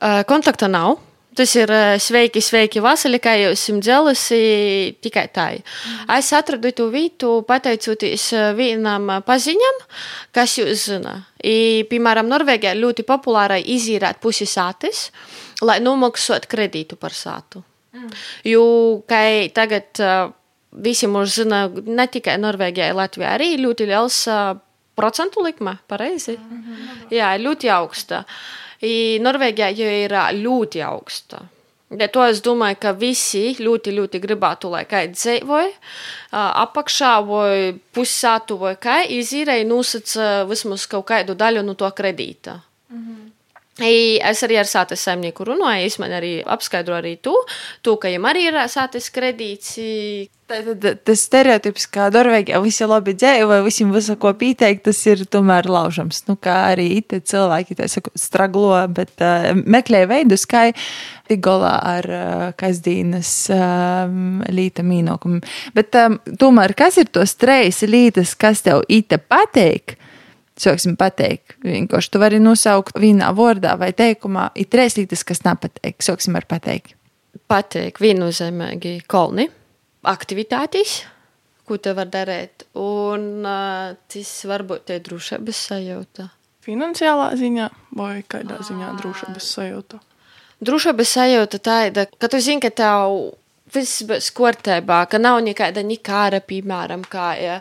[0.02, 0.98] Uh, kontakta nav.
[1.32, 4.40] Tas ir sveiki, sveiki, vasarī, kā jūs esat dzēlusi
[5.00, 5.46] tikai tā.
[6.12, 8.26] Es atradu to vietu pateicoties
[8.58, 9.80] vienam paziņam,
[10.36, 11.22] kas jūs zina.
[11.40, 15.06] I, piemēram, Norvēģijā ļoti populāra izīrēt pusi sātis,
[15.64, 17.64] lai nomaksātu kredītu par sātu.
[17.92, 18.10] Mm.
[18.48, 18.64] Jo,
[19.08, 19.22] kā
[19.54, 20.32] tagad uh,
[20.72, 24.54] visi mūs zina, ne tikai Norvēģijā, Latvijā arī ļoti liels uh,
[24.96, 26.36] procentu likme, pareizi?
[26.38, 27.08] Mm -hmm.
[27.10, 28.24] Jā, ļoti augsta.
[28.82, 31.42] I Norvēģijā jau ir ļoti augsta.
[31.98, 35.72] Ja to es domāju, ka visi ļoti, ļoti gribētu, lai kāds dzīvoja
[36.64, 42.60] apakšā vai pussātu vai kā izīrēja nosacīja vismaz kaut kādu daļu no to kredīta.
[42.88, 43.21] Mm -hmm.
[43.80, 47.32] Es arī ar sātes saimnieku runāju, es man arī apskaidroju arī to,
[47.80, 49.78] to ka viņam arī ir sātes kredīts.
[50.52, 55.24] Tad tas stereotips, kā Norvēģijā visi labi dzēja vai visiem visu ko pieteikt, tas ir
[55.24, 56.20] tomēr laužams.
[56.28, 60.66] Nu, kā arī te cilvēki, tā saku, straglo, bet uh, meklē veidus, kā
[61.30, 65.40] tik galā ar uh, kasdienas um, līta mīnokumu.
[65.72, 69.96] Bet um, tomēr, kas ir tos trejas lītas, kas tev ite pateik?
[70.62, 75.98] Sāksim pateikt, vienkārši tu vari nosaukt vienā vārdā vai teikumā, ir trīs lietas, kas nepateik.
[76.04, 76.94] Sāksim ar pateikt.
[77.50, 79.48] Pateik viennozīmīgi kolni,
[80.06, 81.00] aktivitātes,
[81.66, 86.28] ko te var darīt, un uh, tas varbūt ir drošības sajūta.
[86.62, 89.98] Finansiālā ziņā vai kādā ziņā drošības sajūta?
[90.62, 93.32] Drošības sajūta tāda, ka tu zini, ka tev
[93.74, 97.32] viss būs kārtībā, ka nav nekāda nikāra, piemēram, kā.
[97.40, 97.58] Ja,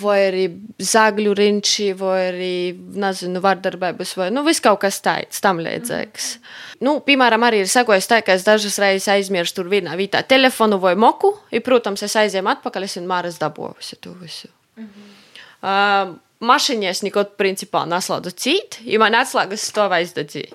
[0.00, 0.44] vai arī
[0.82, 2.54] zagļu rinči, vai arī,
[3.02, 6.28] nezinu, vardarbības, vai, nu, viss kaut kas tāds, tam līdzīgs.
[6.38, 6.82] Mm.
[6.86, 10.80] Nu, piemēram, arī ir sakojis tā, ka es dažas reizes aizmirstu tur vienā vietā telefonu
[10.82, 14.52] vai moku, un, protams, es aizēju atpakaļ, es vienmēr esmu dabūjusi to visu.
[14.76, 15.16] Mm -hmm.
[15.62, 20.48] uh, Mašīnā es neko principā neslēdzu cīt, ja man atslēgas stāv aizdedzī.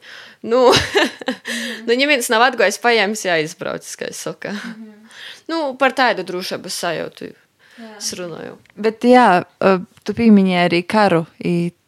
[0.44, 0.74] Nu,
[1.88, 4.48] nu neviens nav atgājis paņēmis, ja aizbraucis, kā es saku.
[4.48, 4.94] Mm -hmm.
[5.48, 7.32] Nu, par tādu drošības sajūtu
[7.98, 8.58] es runāju.
[8.78, 9.44] Bet jā,
[10.04, 11.26] tu pieminēji arī karu.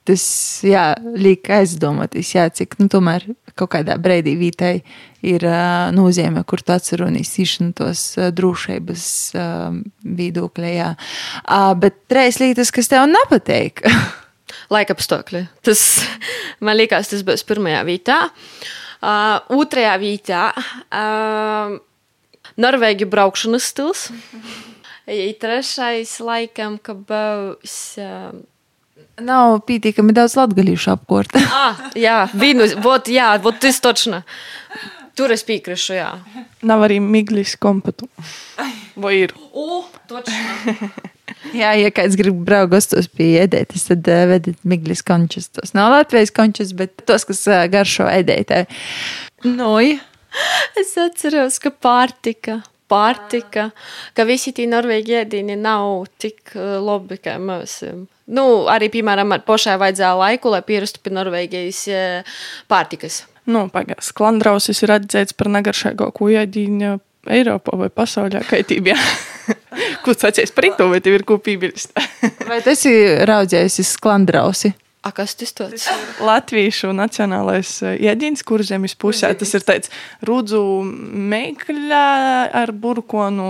[0.09, 0.23] Tas
[0.65, 3.27] jā, liek aizdomāties, jā, cik nu, tomēr
[3.59, 4.71] kaut kādā brīdī vītai
[5.27, 9.03] ir uh, nozīme, kur tu atceries īšanu tos uh, drošības
[9.37, 10.87] uh, viedokļa.
[11.43, 13.83] Uh, bet trīs lietas, kas tev nepatīk.
[14.73, 15.43] Laika apstākļi.
[15.67, 15.83] Tas
[16.65, 18.19] man liekas, tas būs pirmajā vietā.
[18.99, 21.77] Uh, otrajā vietā uh,
[22.59, 24.09] Norvēģiju braukšanas stils.
[25.09, 27.75] Ja trešais, laikam, ka būs.
[27.97, 28.39] Uh,
[29.19, 31.35] Nav pietiekami daudz latgadījušu apkārt.
[31.51, 34.21] ah, jā, vīnu, vot, jā, vot tas točno.
[35.19, 36.13] Tur es piekrītu, jā.
[36.63, 38.07] Nav arī miglis kompatu.
[38.99, 39.33] Vai ir?
[39.51, 40.91] O, točno.
[41.55, 45.49] Jā, ja kāds grib braukt gastos pie ēdētas, tad uh, vediet miglis končus.
[45.53, 48.65] Tos nav Latvijas končus, bet tos, kas uh, garšo ēdētē.
[49.47, 49.99] Nu, ja.
[50.77, 52.59] Es atceros, ka pārtika.
[52.89, 53.69] Pārtika,
[54.17, 57.79] ka visi tie norvēģi ēdieni nav tik uh, labi kā mums.
[58.29, 63.23] Nu, arī, piemēram, ar pošai vajadzēja laiku, lai pierastu pie Norvēģijas uh, pārtikas.
[63.49, 66.97] Nu, pagās, klandrausis ir atzīts par negaršīgāko ēdienu
[67.29, 68.95] Eiropā vai pasaulē kaitībā.
[70.03, 71.91] Ko tu sacīsi par to, vai tev ir ko piebilst?
[72.47, 74.73] Vai tas ir raudzējis uz sklandrausi?
[74.99, 75.85] A, kas tas tāds?
[76.19, 79.91] Latviešu nacionālais ēdiens, kur zemes pusē tas ir tāds
[80.27, 82.01] rudzu meikļa
[82.59, 83.47] ar burkonu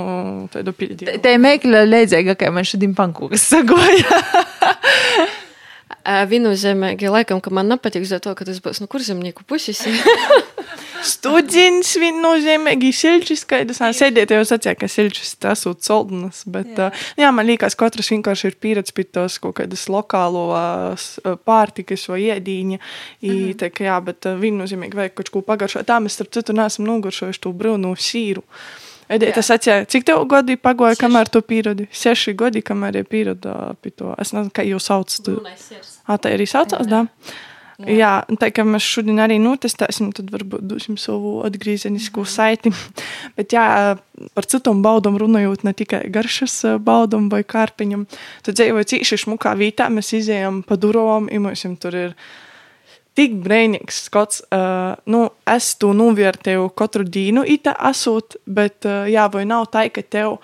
[0.54, 1.24] tādu pildījumu.
[1.24, 4.22] Te mēģināja līdzīga, kā man šodien pankūkas sagoja.
[6.30, 9.82] Viennozīmīgi, laikam, ka man nepatīk to, ka tas būs no kurzemnieku puses.
[11.06, 16.90] Students viennozīmīgi silčis, kaidas nā sēdēt jau sacīja, ka silčis tas ūt soldnas, bet jā.
[16.90, 21.08] Uh, jā, man liekas, katrs vienkārši ir pieredz pie tos kaut kādas lokālos
[21.48, 22.82] pārtikas vai ēdīņa.
[23.22, 23.58] I, mm.
[23.62, 25.88] tā, ka, jā, bet uh, viennozīmīgi vajag kaut ko pagaršot.
[25.90, 28.46] Tā mēs starp citu neesam nogaršojuši to brūnu sīru.
[29.10, 31.02] Edita sacīja, cik tev gadi pagoja, Seši.
[31.02, 31.88] kamēr tu pierodi?
[31.90, 34.12] Seši gadi, kamēr ir pieroda pie to.
[34.22, 35.16] Es nezinu, kā jūs sauc.
[35.26, 35.34] Tu...
[36.06, 36.92] Ā, tā arī saucās, jā.
[36.92, 37.40] da?
[37.88, 42.30] Jā, Jā tā kā mēs šodien arī notestēsim, tad varbūt dosim savu atgriezenisko mm.
[42.30, 42.74] saiti.
[43.40, 43.66] Bet jā,
[44.36, 48.04] par citām baudām runājot, ne tikai garšas baudām vai kārpiņam,
[48.44, 52.16] tad dzīvoju cīši šmukā vītā, mēs izējām pa durvām, imēsim tur ir
[53.20, 54.44] tik brīnīgs skots.
[54.52, 59.70] Uh, nu, es to novērtēju katru dienu, it kā esot, bet uh, jā, vai nav
[59.74, 60.40] tā, ka tev.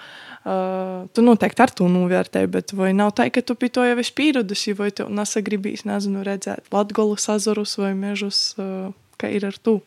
[0.45, 3.95] Uh, tu noteikti ar to novērtēji, bet vai nav tā, ka tu pie to jau
[3.97, 9.57] esi pieradusi, vai tev nesagribīs, nezinu, redzēt Latgolas azarus vai mežus, uh, kā ir ar
[9.57, 9.79] to?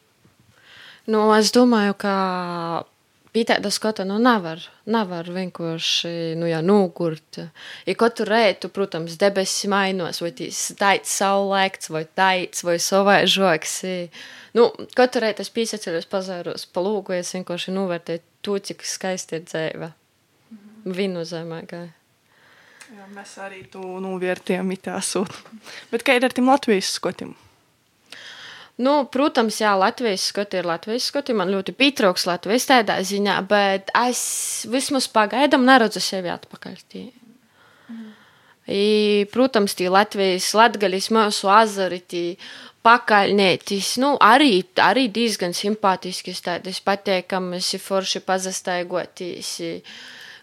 [1.06, 2.14] Nu, es domāju, ka
[3.32, 7.38] pie tāda skata nu, nevar, nevar vienkārši nu, jā, nogurt.
[7.86, 13.78] Ja katru reitu, protams, debesis mainos, vai tas tāds saulēkts, vai tāds, vai savaižoks.
[14.58, 14.68] Nu,
[14.98, 19.92] katru reitu es piesaceļos, pazēros pa lūgu, es vienkārši novērtēju to, cik skaisti ir dzīve.
[20.84, 21.86] Viennozīmīgai.
[22.88, 25.34] Jā, mēs arī to novērtējam, it kā sūt.
[25.90, 27.34] Bet kā ir ar tiem Latvijas skotiem?
[28.78, 31.34] Nu, protams, jā, Latvijas skati ir Latvijas skati.
[31.34, 34.20] Man ļoti pietrūks Latvijas tādā ziņā, bet es
[34.70, 36.78] vismaz pagaidām neredzu sevi atpakaļ.
[36.86, 37.08] Tī.
[37.90, 38.06] Mm.
[38.70, 38.84] I,
[39.32, 42.24] protams, tie Latvijas latgaļas mūsu azari, tie
[42.86, 49.50] pakaļnietis, nu, arī, arī diezgan simpātiskas, tādas pateikamas, forši pazastaigoties,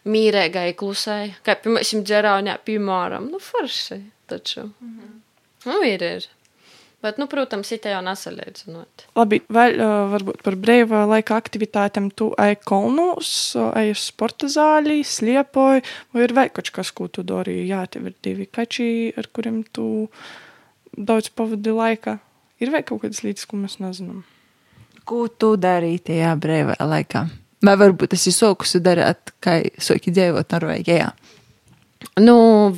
[0.06, 4.70] mīrēgai, klusai, kā, piemēram, dzeraunē, piemēram, nu, forši taču.
[4.80, 5.22] Mm -hmm.
[5.66, 6.28] Nu, ir, ir.
[7.06, 9.04] Bet, nu, protams, it jau nesalīdzinot.
[9.16, 12.08] Labi, vēl uh, varbūt par brīvā laika aktivitātēm.
[12.18, 17.22] Tu ej kolnos, ej uz sporta zāli, sliepoji, vai ir vēl kaut kas, ko tu
[17.22, 17.68] darīji?
[17.70, 20.08] Jā, tev ir divi kači, ar kuriem tu
[20.98, 22.18] daudz pavadi laika.
[22.58, 24.24] Ir vēl kaut kādas lietas, ko mēs nezinām?
[25.06, 27.28] Ko tu darīji tajā brīvā laikā?
[27.66, 31.10] Vai varbūt tas ir sokus darīt, kā soki dzīvot Norvēģijā?
[32.22, 32.36] Nu,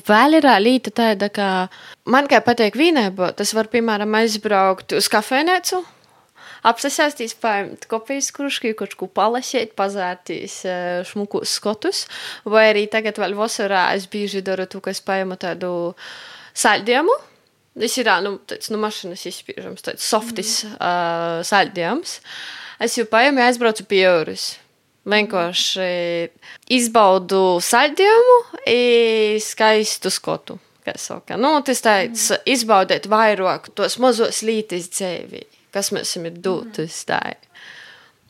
[0.07, 1.67] vēl ir līnija tāda, ka
[2.09, 5.83] man kā patīk vīnē, tas var, piemēram, aizbraukt uz kafejnīcu.
[6.67, 10.59] Apsēsties, paņemt kopijas kruški, kaut ko palasīt, pazērtīs
[11.11, 12.05] šmukus skotus,
[12.49, 15.71] vai arī tagad vēl vasarā es bieži daru to, ka es paņemu tādu
[16.57, 17.17] saldējumu.
[17.77, 20.77] Tas ir nu, tāds nu, mašīnas izspiežams, tāds softis mm.
[20.81, 22.17] uh, saldējums.
[22.81, 24.55] Es jau paņemu, aizbraucu pie jūras.
[25.07, 25.89] Vienkārši
[26.75, 28.37] izbaudu saldējumu,
[29.43, 30.57] skaistu skotu.
[31.35, 32.43] Nu, tas tāds mm.
[32.47, 35.43] izbaudīt vairāk tos mazos lītis dzīvi,
[35.75, 37.01] kas mums ir dotas.
[37.07, 37.35] Mm.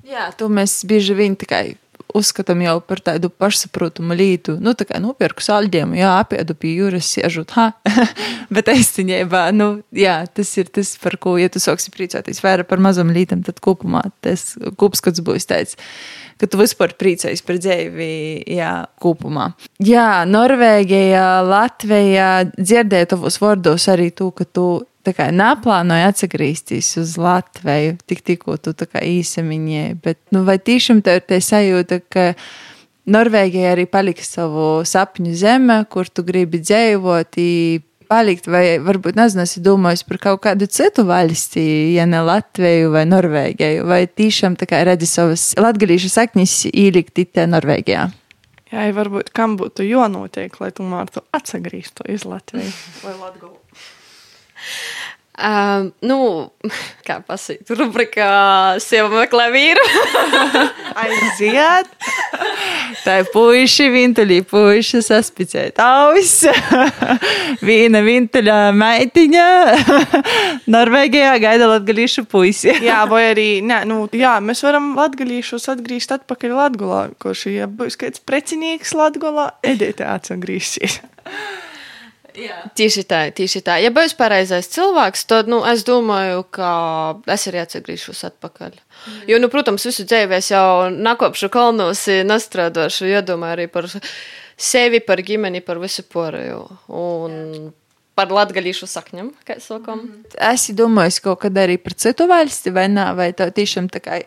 [0.07, 1.75] Jā, to mēs bieži vien tikai
[2.15, 4.57] uzskatām jau par tādu pašsaprotamu lietu.
[4.63, 7.71] Nu, tā kā nopirku saldējumu, jā, apēdu pie jūras, siežot, ha,
[8.55, 12.83] bet īstenībā, nu, jā, tas ir tas, par ko, ja tu sāksi priecāties vairāk par
[12.83, 15.77] mazam lītam, tad kopumā tas kopskats būs tāds
[16.37, 18.09] ka tu vispār priecājies par dzīvi,
[18.57, 19.49] jā, kopumā.
[19.83, 24.67] Jā, Norvēģija, Latvija, dzirdēju tavos vārdos arī to, ka tu
[25.15, 31.21] kā neplānoji atgriezties uz Latviju, tik tikko tu kā īsamiņē, bet, nu, vai tiešām tev
[31.21, 32.31] ir tā sajūta, ka
[33.07, 37.37] Norvēģija arī paliks savu sapņu zeme, kur tu gribi dzīvot,
[38.07, 41.63] palikt, vai varbūt nezinu, esi domājis par kaut kādu citu valsti,
[41.95, 47.47] ja ne Latviju vai Norvēģiju, vai tiešām tā kā redzi savas latgalīšu saknis ielikt itē
[47.51, 48.07] Norvēģijā?
[48.67, 52.71] Jā, varbūt kam būtu jānotiek, lai tomēr tu atsagrīstu iz Latviju
[53.05, 53.55] vai Latgolu?
[55.37, 56.17] Um, nu,
[57.05, 58.27] kā pasakīt, rubrikā
[58.81, 59.83] sieva meklē vīru.
[60.97, 61.91] Aiziet!
[63.03, 66.39] Tā ir puiši, vintuļi, puiši saspicēt aus.
[67.67, 69.45] Vīna vintuļa meitiņa.
[70.73, 72.73] Norvēģijā gaida latgalīšu puisi.
[72.81, 77.69] Jā, vai arī, nē, nu, jā, mēs varam latgalīšus atgriezt atpakaļ Latgolā, ko šī, ja
[77.69, 80.09] būs kāds precinieks Latgolā, edētē
[82.37, 82.73] atgriezīsies.
[82.77, 83.77] Tieši tā, tieši tā.
[83.81, 86.69] Ja būs pareizais cilvēks, tad nu, es domāju, ka
[87.33, 88.75] es arī atgriežos atpakaļ.
[88.77, 89.23] Mm.
[89.31, 93.89] Jo, nu, protams, visu dzīvi es jau nakopšu kalnos, nestrādāšu, iedomāju arī par
[94.57, 96.63] sevi, par ģimeni, par visu pārējo.
[96.93, 97.71] Un
[98.17, 100.05] par latgaļīšu sakņiem, kā sakām.
[100.05, 100.37] Mm.
[100.51, 104.21] Es domāju, kaut kad arī par citu valsti, vai nē, vai tā tiešām tā kā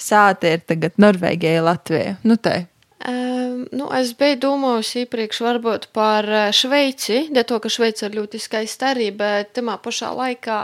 [0.00, 2.16] sāta ir tagad Norvēģija, Latvija.
[2.24, 2.64] Nu, tā.
[3.04, 8.16] Um, nu, es biju domājusi iepriekš varbūt par eh, Šveici, dēļ to, ka Šveice ir
[8.16, 10.60] ļoti skaista arī, bet tajā pašā laikā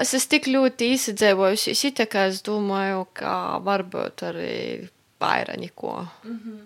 [0.00, 3.34] es esmu tik ļoti izdzēvojusi, it kā es domāju, ka
[3.66, 4.88] varbūt arī
[5.20, 6.06] vairāk neko.
[6.24, 6.58] Mm -hmm.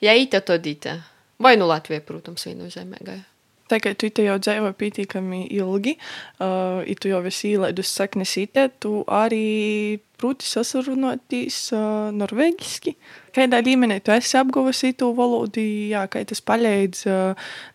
[0.00, 1.00] Ja ita, tad ita.
[1.38, 3.22] Vai nu Latvija, protams, viennozīmīgai.
[3.68, 5.96] Tagad tu te jau dzīvo pietiekami ilgi,
[6.40, 12.96] uh, ja tu jau esi ielaidus saknes itē, tu arī proti sasarunāties uh, norvēģiski.
[13.32, 17.04] Kādā līmenī tu esi apguvusi to valodu, jā, kā tas palīdz,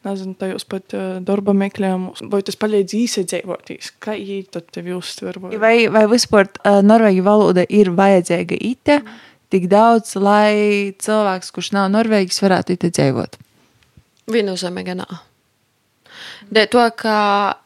[0.06, 0.94] nezinu, tajos pat
[1.26, 5.40] darba meklējumus, vai tas palīdz īsadzēvoties, kā viņi tad tevi uztver?
[5.58, 9.02] Vai, Vai, vispār uh, norvēģu valoda ir vajadzīga ite
[9.54, 13.40] tik daudz, lai cilvēks, kurš nav norvēģis, varētu ite dzīvot?
[14.32, 15.08] Viennozīmīgi nē.
[16.54, 17.16] Dēļ to, ka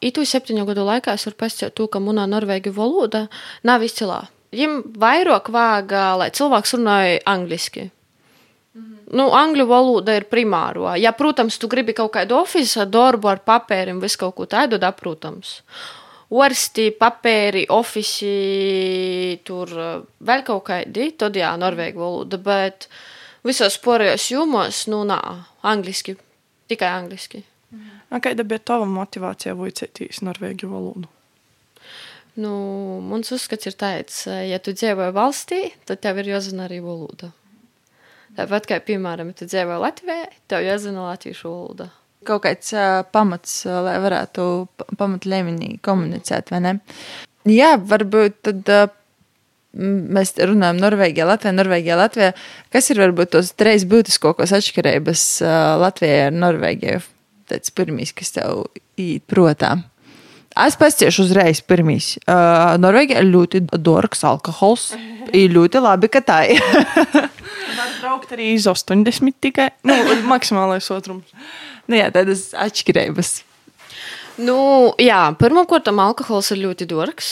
[0.04, 3.28] itu septiņu gadu laikā es varu pasakāt to, ka manā norvēģu valoda
[3.68, 4.24] nav izcilā.
[4.52, 7.86] Viņam vairāk vajag, lai cilvēks runāja angliski.
[8.74, 9.16] Mm -hmm.
[9.18, 10.96] Nu, angļu valoda ir primāro.
[11.00, 14.92] Ja, protams, tu gribi kaut kādu oficiālu darbu ar papīriem, visu kaut ko tādu, da,
[14.92, 15.62] protams.
[16.30, 19.68] Orsti, papīri, ofici, tur
[20.20, 22.88] vēl kaut kādi, tad jā, norvēģu valoda, bet
[23.44, 26.16] visos pārējos jomos, nu, nā, angliski,
[26.68, 27.44] tikai angliski.
[28.12, 31.08] A kāda bija tava motivācija vicēties norvēģu valodu?
[32.40, 32.52] Nu,
[33.04, 37.34] mans uzskats ir tāds, ja tu dzīvo valstī, tad tev ir jāzina arī valoda.
[38.38, 41.90] Tāpat kā, piemēram, tu dzīvo Latvijā, tev jāzina latviešu valoda.
[42.28, 44.46] Kaut kāds uh, pamats, uh, lai varētu
[44.78, 46.74] pa- pamat līmenī komunicēt, vai ne?
[47.50, 48.86] Jā, varbūt tad uh,
[49.76, 52.32] mēs runājam Norvēģijā, Latvijā, Norvēģijā, Latvijā.
[52.72, 57.04] Kas ir varbūt tos trīs būtiskākos atšķirības uh, Latvijai ar Norvēģiju?
[57.52, 58.68] Tas pirmīs, kas tev
[59.02, 59.76] īt protā.
[60.60, 62.18] Es pasiešu uzreiz pirmīs.
[62.26, 64.92] Uh, Norvēģija ir ļoti dārgs alkohols.
[65.38, 66.60] Ir ļoti labi, ka tā ir.
[67.78, 69.96] Var braukt arī iz 80 tikai, nu,
[70.28, 71.30] maksimālais otrums.
[71.88, 73.30] nu, jā, tādas atšķirības.
[74.44, 74.58] Nu,
[75.00, 77.30] jā, pirmkārt, alkohols ir ļoti dārgs.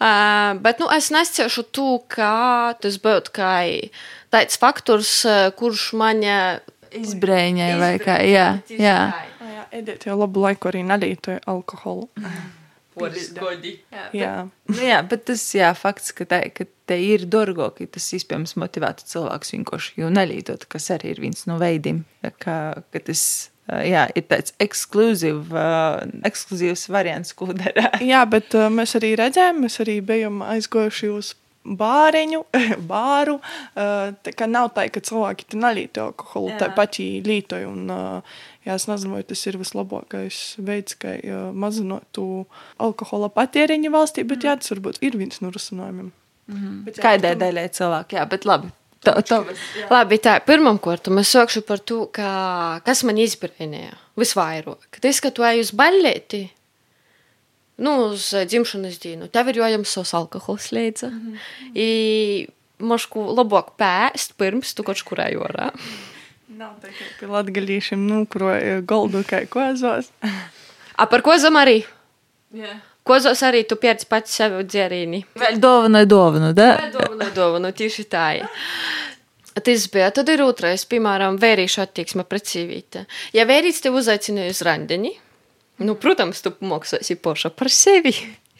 [0.00, 3.52] Uh, bet nu, es nesciešu to, ka tas būtu kā
[4.32, 5.12] tāds faktors,
[5.58, 6.24] kurš man
[6.94, 8.20] Izbrēņai vai kā.
[8.22, 8.98] Jā, jā.
[9.10, 9.33] A,
[9.74, 12.08] jā, Edēt jau labu laiku arī nelietoja alkoholu.
[14.14, 14.34] Jā.
[14.70, 18.54] Nu, jā, bet tas jā, fakts, ka, tā, ka te ir dārgāk, ka tas iespējams
[18.62, 22.04] motivētu cilvēks vienkārši jau nelīdot, kas arī ir viens no veidiem,
[22.38, 22.56] ka,
[22.94, 23.24] ka tas
[23.66, 25.50] jā, ir tāds ekskluzīv,
[26.30, 27.90] ekskluzīvs variants, ko dara.
[28.04, 32.42] Jā, bet uh, mēs arī redzējām, mēs arī bijām aizgojuši uz bāriņu,
[32.92, 33.38] bāru.
[33.74, 37.70] Uh, tā kā nav tā, ka cilvēki te nelīto alkoholu, tā paši lītoja.
[37.70, 41.16] Un, uh, jā, es nezinu, vai tas ir vislabākais veids, kā
[41.56, 42.44] mazinot to
[42.82, 46.12] alkohola patēriņu valstī, bet jā, tas varbūt ir viens no risinājumiem.
[46.44, 48.72] Jā, Kādai daļai cilvēki, jā, bet labi.
[49.04, 49.40] To, to,
[49.92, 55.00] Labi, tā pirmkārt, es sākšu par to, ka, kas man izbrīnīja visvairāk.
[55.04, 56.40] Tas, ka tu ej uz baļķi,
[57.76, 61.10] nu, uz dzimšanas dienu, tev ir jājams savs alkohols līdzi.
[61.10, 61.38] Mm
[61.74, 62.52] -hmm.
[62.78, 65.70] Mošku labāk pēst, pirms tu kaut kur ejorā.
[66.48, 70.10] Nav tā, ka pie latgalīšiem nukroja goldu kā kozos.
[70.96, 71.84] A par ko zem arī?
[73.04, 75.24] Kozos arī tu pieredzi pats sev dzērīni.
[75.34, 76.68] vēl dāvana, dāvana, da?
[76.92, 78.36] Dovanu, dovanu, tieši tā.
[78.38, 78.46] ir.
[79.54, 80.10] Tas bija.
[80.10, 83.04] Tad ir otrais, piemēram, vērīšu attieksme pret sīvīti.
[83.36, 85.12] Ja vērīts tev uzaicināja uz randiņu,
[85.82, 88.14] nu, protams, tu maksāsi poša par sevi.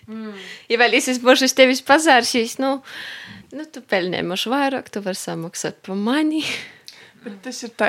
[0.08, 0.34] Mm.
[0.68, 2.76] Ja vēl esi bošs tevis pazārsīs, nu,
[3.54, 6.42] nu, tu pelnēmaši vairāk, tu vari samaksāt par mani.
[7.24, 7.88] Bet tas ir tā,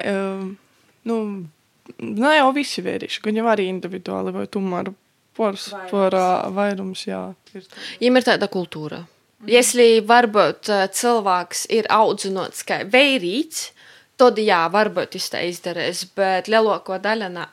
[1.10, 1.18] nu,
[2.00, 4.94] ne jau visi vērīši, gan jau arī individuāli, vai tomēr
[5.36, 7.26] pors, par uh, vairums, jā.
[7.52, 7.84] Ir tā.
[8.00, 9.02] Viņam ir tāda kultūra.
[9.52, 9.62] Ja
[10.08, 13.68] varbūt ā, cilvēks ir audzināts kā vērīts,
[14.18, 17.46] tad jā, varbūt viņš tā izdarīs, bet lielāko daļu nē.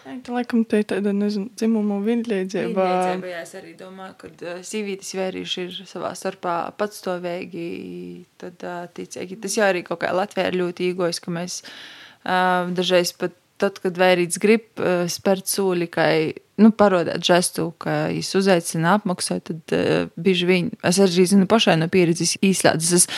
[0.00, 2.86] Tā laikam te ir tāda, nezinu, dzimumu vienlīdzība.
[3.28, 7.66] Jā, es arī domāju, ka uh, sīvītis vērīši ir savā starpā patstovīgi,
[8.40, 9.38] tad uh, ticīgi.
[9.44, 13.80] Tas jau arī kaut kā Latvijā ir ļoti īgojas, ka mēs uh, dažreiz pat tad,
[13.82, 16.08] kad vērīts grib uh, spērt sūli, ka,
[16.60, 21.76] nu, parodēt žestu, ka viņš uzaicina apmaksāt, tad uh, bieži vien, es arī zinu pašai
[21.80, 23.08] no pieredzes īslēdzas, es,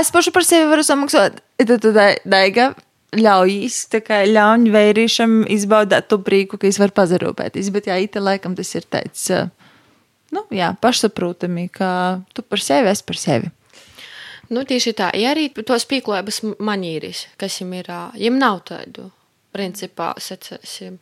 [0.00, 2.70] es pašu par sevi varu samaksāt, tad, tad, daiga,
[3.14, 7.70] ļauj vērīšam izbaudīt to prieku, ka es varu pazarūpēties.
[7.74, 9.28] Bet, jā, ite laikam tas ir tāds,
[10.34, 13.52] nu, jā, pašsaprotami, ka tu par sevi, es par sevi.
[14.50, 19.08] Nu, tieši tā, ja arī tos pīklājības manīris, kas viņam ir, viņam nav tādu,
[19.54, 21.00] principā, secēsim.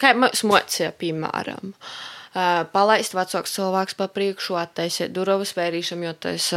[0.00, 1.94] Kā mums mocīja, piemēram, uh,
[2.34, 6.48] palaist vecāks cilvēks pa priekšu, attaisīt durvis vērīšam, jo tas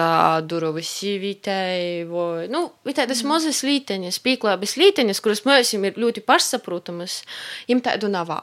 [0.49, 3.33] durvis sīvītei, vai, nu, tādas mm.
[3.33, 7.21] mazas līteņas, pīklājības līteņas, kuras mums ir ļoti pašsaprotamas,
[7.69, 8.33] viņam tādu nav.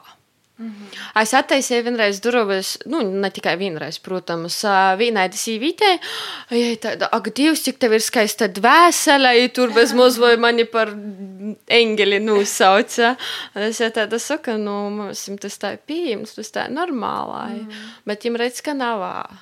[0.63, 1.21] -hmm.
[1.21, 4.61] Es attaisīju vienreiz durvis, nu, ne tikai vienreiz, protams,
[4.97, 5.99] vienai sīvītei.
[6.51, 9.93] Ja tāda, ak, Dievs, cik tev ir skaista dvēsele, ja tur bez
[10.23, 10.93] vai mani par
[11.67, 13.15] engeli nosauca.
[13.55, 17.53] Es jau tāda saku, nu, mums tas tā ir pieejams, tas tā ir normālai.
[17.53, 17.89] Mm -hmm.
[18.05, 19.01] Bet viņam redz, ka nav,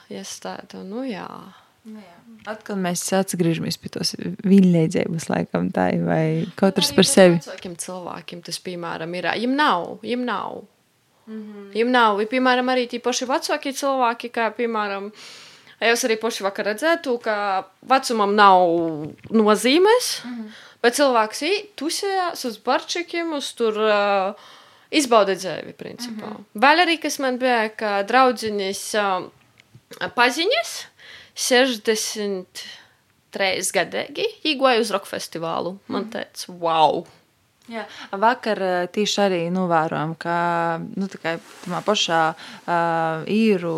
[0.09, 1.29] ja es tādu, nu, jā.
[1.83, 2.13] Nu, jā.
[2.47, 7.39] Atkal mēs atgriežamies pie tos vienlīdzības, laikam, tā ir vai katrs par sevi.
[7.39, 9.23] Cilvēkiem, cilvēkiem tas, piemēram, ir.
[9.23, 10.63] Viņam nav, viņam nav.
[11.25, 11.71] Mm -hmm.
[11.73, 15.11] Viņam nav, ir, piemēram, arī tie paši vecākie cilvēki, kā, piemēram,
[15.79, 18.59] es arī paši vakar redzētu, ka vecumam nav
[19.29, 20.49] nozīmes, mm -hmm.
[20.81, 24.33] bet cilvēks ir tusējās uz barčikiem, uz tur uh,
[24.91, 26.27] izbauda dzēvi, principā.
[26.27, 26.43] Mm -hmm.
[26.55, 29.23] Vēl arī, kas man bija, ka draudziņas uh,
[30.15, 30.85] paziņas
[31.35, 35.77] 63 gadīgi, īgoja uz rock festivālu.
[35.87, 37.05] Man teica, wow!
[37.71, 37.85] Jā,
[38.19, 38.59] vakar
[38.91, 40.35] tieši arī novērojām, ka
[40.99, 41.37] nu, tā
[41.85, 43.75] pašā uh, īru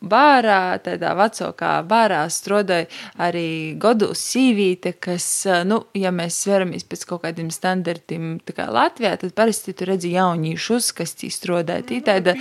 [0.00, 2.88] bārā, tādā vecākā bārā strādāja
[3.20, 5.26] arī Godus sīvīte, kas,
[5.68, 10.88] nu, ja mēs sveramies pēc kaut kādiem standartiem kā Latvijā, tad parasti tu redzi jaunīšus,
[10.96, 11.84] kas tī strādāja.
[11.92, 12.38] Tī tāda,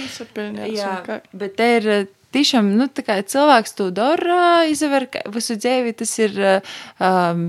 [0.64, 0.96] jā,
[1.36, 1.92] bet te ir
[2.32, 5.96] tiešām nu, cilvēks to dara, izver visu dzīvi.
[6.00, 7.48] Tas ir um,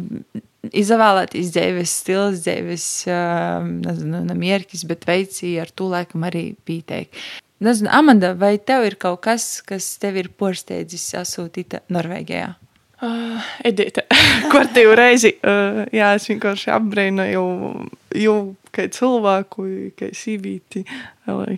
[0.68, 2.86] izvēlēties dzīves stils, dzīves,
[3.70, 7.16] nezinu, nemierkis, bet veicī ar to laikam arī pieteikt.
[7.60, 12.54] Nezinu, Amanda, vai tev ir kaut kas, kas tev ir porsteidzis asūtīta Norvēģijā?
[13.00, 14.02] Uh, Edita,
[14.52, 17.44] kvartīvu reizi, uh, jā, es vienkārši apbrīnoju
[18.20, 18.34] jau,
[18.76, 19.64] kā cilvēku,
[19.96, 20.82] kā sīvīti,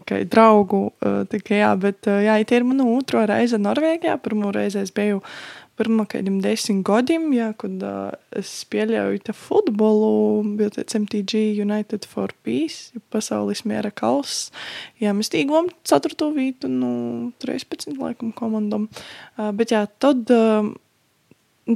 [0.06, 4.84] kā draugu, uh, tikai jā, bet jā, tie ir manu otro reize Norvēģijā, pirmo reizi
[4.84, 5.34] es biju uh,
[5.80, 10.10] pirmā kādiem desmit gadiem, jā, kad uh, es pieļauju futbolu,
[10.58, 14.50] bija tāds MTG United for Peace, pasaules miera kauss.
[15.02, 16.92] Jā, mēs tīgām ceturto vītu, nu,
[17.44, 18.88] 13 laikam komandam.
[19.36, 20.68] Uh, bet jā, tad uh,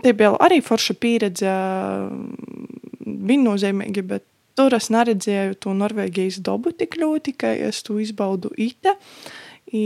[0.02, 2.76] te bija arī forša pieredze, uh,
[3.06, 4.26] viennozīmīgi, bet
[4.56, 8.96] tur es neredzēju to Norvēģijas dabu tik ļoti, ka es to izbaudu ite.
[9.74, 9.84] I,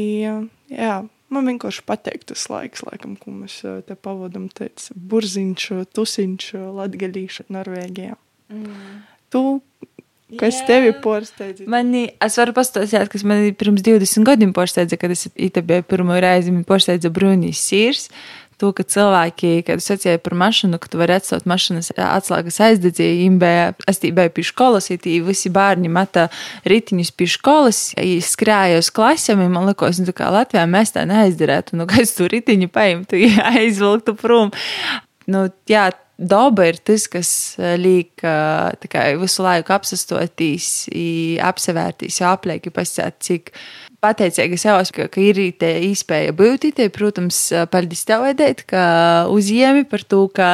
[0.70, 0.96] jā,
[1.30, 4.48] Man vienkārši patīk tas laiks, laikam, ko mēs eh, te pavadām.
[4.54, 8.16] Teica, burziņš, tusiņš, latgaļīša Norvēģijā.
[8.50, 8.98] Mm.
[9.30, 9.42] Tu,
[10.40, 10.66] kas yeah.
[10.66, 11.68] tevi porsteidza?
[11.70, 16.54] Mani, es varu pastāstīt, kas man pirms 20 gadiem porsteidza, kad es biju pirmo reizi,
[16.54, 18.08] man porsteidza Brunijas sīrs
[18.60, 22.60] to, ka cilvēki, kad sacīja par mašīnu, ka tu vari atstāt mašīnas atslēgas
[23.90, 26.28] es tī biju pie skolas, ja tī visi bērni meta
[26.68, 27.82] ritiņus pie skolas,
[28.26, 32.28] skrēja uz klasēm, man likos, nu, kā Latvijā mēs tā neaizdarētu, nu, ka es tu
[32.30, 34.52] ritiņu paimtu, aizvilktu prom.
[35.30, 35.90] Nu, jā,
[36.20, 37.30] daba ir tas, kas
[37.80, 38.24] liek
[39.20, 40.72] visu laiku apsastotīs,
[41.50, 43.54] apsevērtīs, aplieki pasēt, cik
[44.04, 46.70] pateicīga sev, ka, ka ir tā iespēja būt.
[46.76, 48.84] Te, protams, paldies tev, Edēt, ka
[49.32, 50.52] uzņēmi par to, ka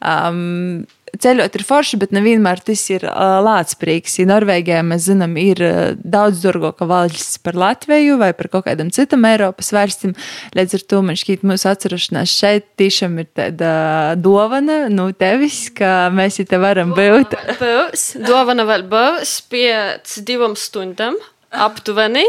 [0.00, 0.84] um,
[1.20, 4.18] ceļot ir forši, bet nevienmēr tas ir uh, lācprīgs.
[4.20, 8.90] Ja Norvēģijā mēs zinām, ir uh, daudz dārgāka valsts par Latviju vai par kaut kādam
[8.94, 10.14] citam Eiropas valstīm.
[10.56, 13.72] Līdz ar to man šķiet, mūsu atcerēšanās šeit tiešām ir tāda
[14.20, 17.36] dovana no nu, tevis, ka mēs te varam būt.
[17.60, 21.18] Būs, dovana vēl būs pēc divām stundām
[21.54, 22.26] aptuveni.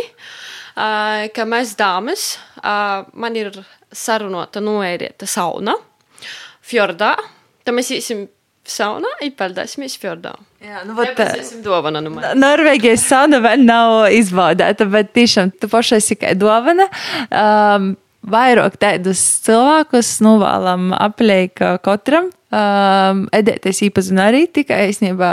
[0.76, 3.54] Uh, ka mēs dāmas, uh, man ir
[3.96, 5.78] sarunota noērieta sauna
[6.66, 7.14] fjordā.
[7.64, 8.26] Tad mēs iesim
[8.68, 10.34] saunā, iepeldēsimies fjordā.
[10.60, 11.30] Jā, nu, vat, tā
[11.64, 12.02] dāvana.
[12.04, 12.12] Nu
[12.42, 16.90] Norvēģijas sauna vēl nav izbaudēta, bet tiešām tu pašai tikai dāvana.
[17.30, 17.94] Um,
[18.26, 25.30] vairāk tādus cilvēkus novēlam apliek katram Um, Edēt, es īpazinu arī tikai īstenībā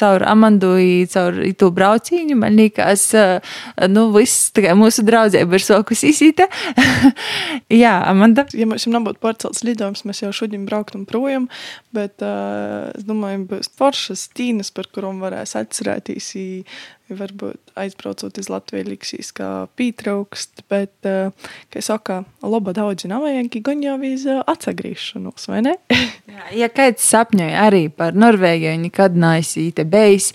[0.00, 0.72] caur Amandu,
[1.12, 2.34] caur to brauciņu.
[2.40, 3.54] Man liekas, uh,
[3.86, 6.48] nu, viss tikai mūsu draudzība ir sokus izsīta.
[7.82, 8.48] Jā, Amanda.
[8.58, 11.46] Ja mums nebūtu pārcelts lidojums, mēs jau šodien brauktu projām,
[11.94, 16.34] bet uh, es domāju, būs foršas tīnas, par kurām varēs atcerēties.
[17.08, 21.32] Varbūt aizbraucot uz Latviju, liksīs, kā pītraukst, bet, uh,
[21.72, 25.78] kā saka, laba daudzi nav vajag, gan jau uz uh, atsagrīšanos, vai ne?
[26.34, 30.32] Jā, ja kāds sapņoja arī par Norvēģiju, nekad neesmu te bijis,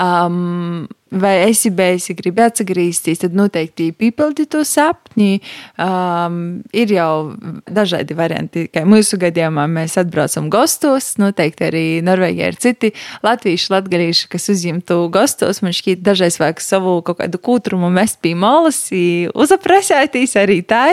[0.00, 5.40] um, vai esi ja gribi atgriezties, tad noteikti piepildi to sapni.
[5.80, 7.32] Um, ir jau
[7.64, 11.14] dažādi varianti, kā mūsu gadījumā mēs atbraucam gastos.
[11.20, 12.92] Noteikti arī Norvēģijā ir citi
[13.24, 15.62] latvieši, latgalīši, kas uzņemtu gastos.
[15.64, 20.84] Man šķiet, dažreiz vajag savu kaut kādu kūtrumu mest pie malas, uzapresētīs arī tā.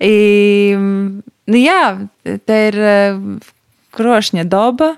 [0.00, 1.84] I, nu, jā,
[2.48, 2.84] te ir
[3.96, 4.94] krošņa daba,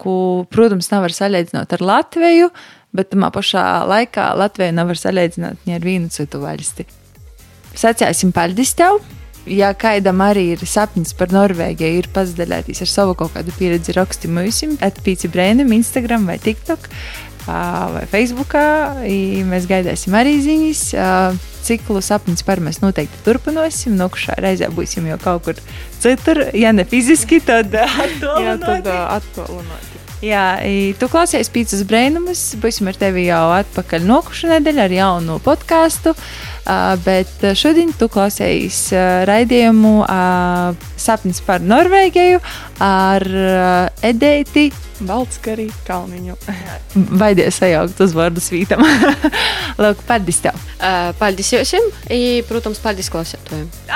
[0.00, 0.16] ko,
[0.52, 2.50] protams, nevar salīdzināt ar Latviju,
[2.96, 6.86] bet tamā pašā laikā Latviju nevar salīdzināt ne ar vienu citu valsti.
[7.78, 9.00] Sacēsim paldies tev!
[9.48, 14.28] Ja kādam arī ir sapnis par Norvēģiju, ir pasidalīties ar savu kaut kādu pieredzi, raksti
[14.28, 16.90] mums, atpīci brēnam, Instagram vai TikTok
[17.46, 18.64] vai Facebookā.
[19.48, 20.82] Mēs gaidīsim arī ziņas.
[21.60, 23.96] Ciklu sapnis par mēs noteikti turpināsim.
[24.00, 25.62] Nokušā reizē būsim jau kaut kur
[26.00, 26.46] citur.
[26.56, 27.74] Ja ne fiziski, tad
[29.16, 30.00] attālināti.
[30.20, 30.60] Jā,
[31.00, 32.42] tu klausies pīcis brēnumus.
[32.60, 36.12] Būsim ar tevi jau atpakaļ nokušu nedēļu ar jaunu podkāstu.
[37.04, 38.82] Bet šodien tu klausies
[39.28, 39.94] raidījumu
[41.00, 42.44] Sapnis par Norvēģiju
[42.84, 43.26] ar
[44.06, 44.70] Edeiti.
[45.06, 46.36] Baltskarī Kalniņu.
[47.20, 48.82] Baidies sajaukt uz vārdu svītam.
[49.82, 50.58] Lūk, paldies tev.
[50.76, 51.88] Uh, paldies jums, un,
[52.48, 53.68] protams, paldies klausītājiem.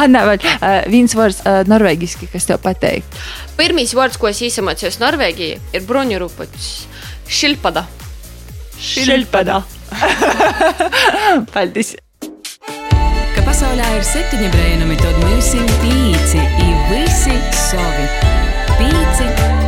[0.00, 3.16] Anna, vēl uh, viens vārds uh, norvēģiski, kas tev pateikt.
[3.58, 6.70] Pirmīs vārds, ko es izsamācījos Norvēģijā, ir bruņurupuķis.
[7.30, 7.86] Šilpada.
[8.80, 9.60] Šilpada.
[11.54, 11.94] Paldies!
[13.34, 18.06] Ka pasaulē ir septiņi brēnumi, tad mums ir pīci, ir visi savi.
[18.78, 19.59] Pīci!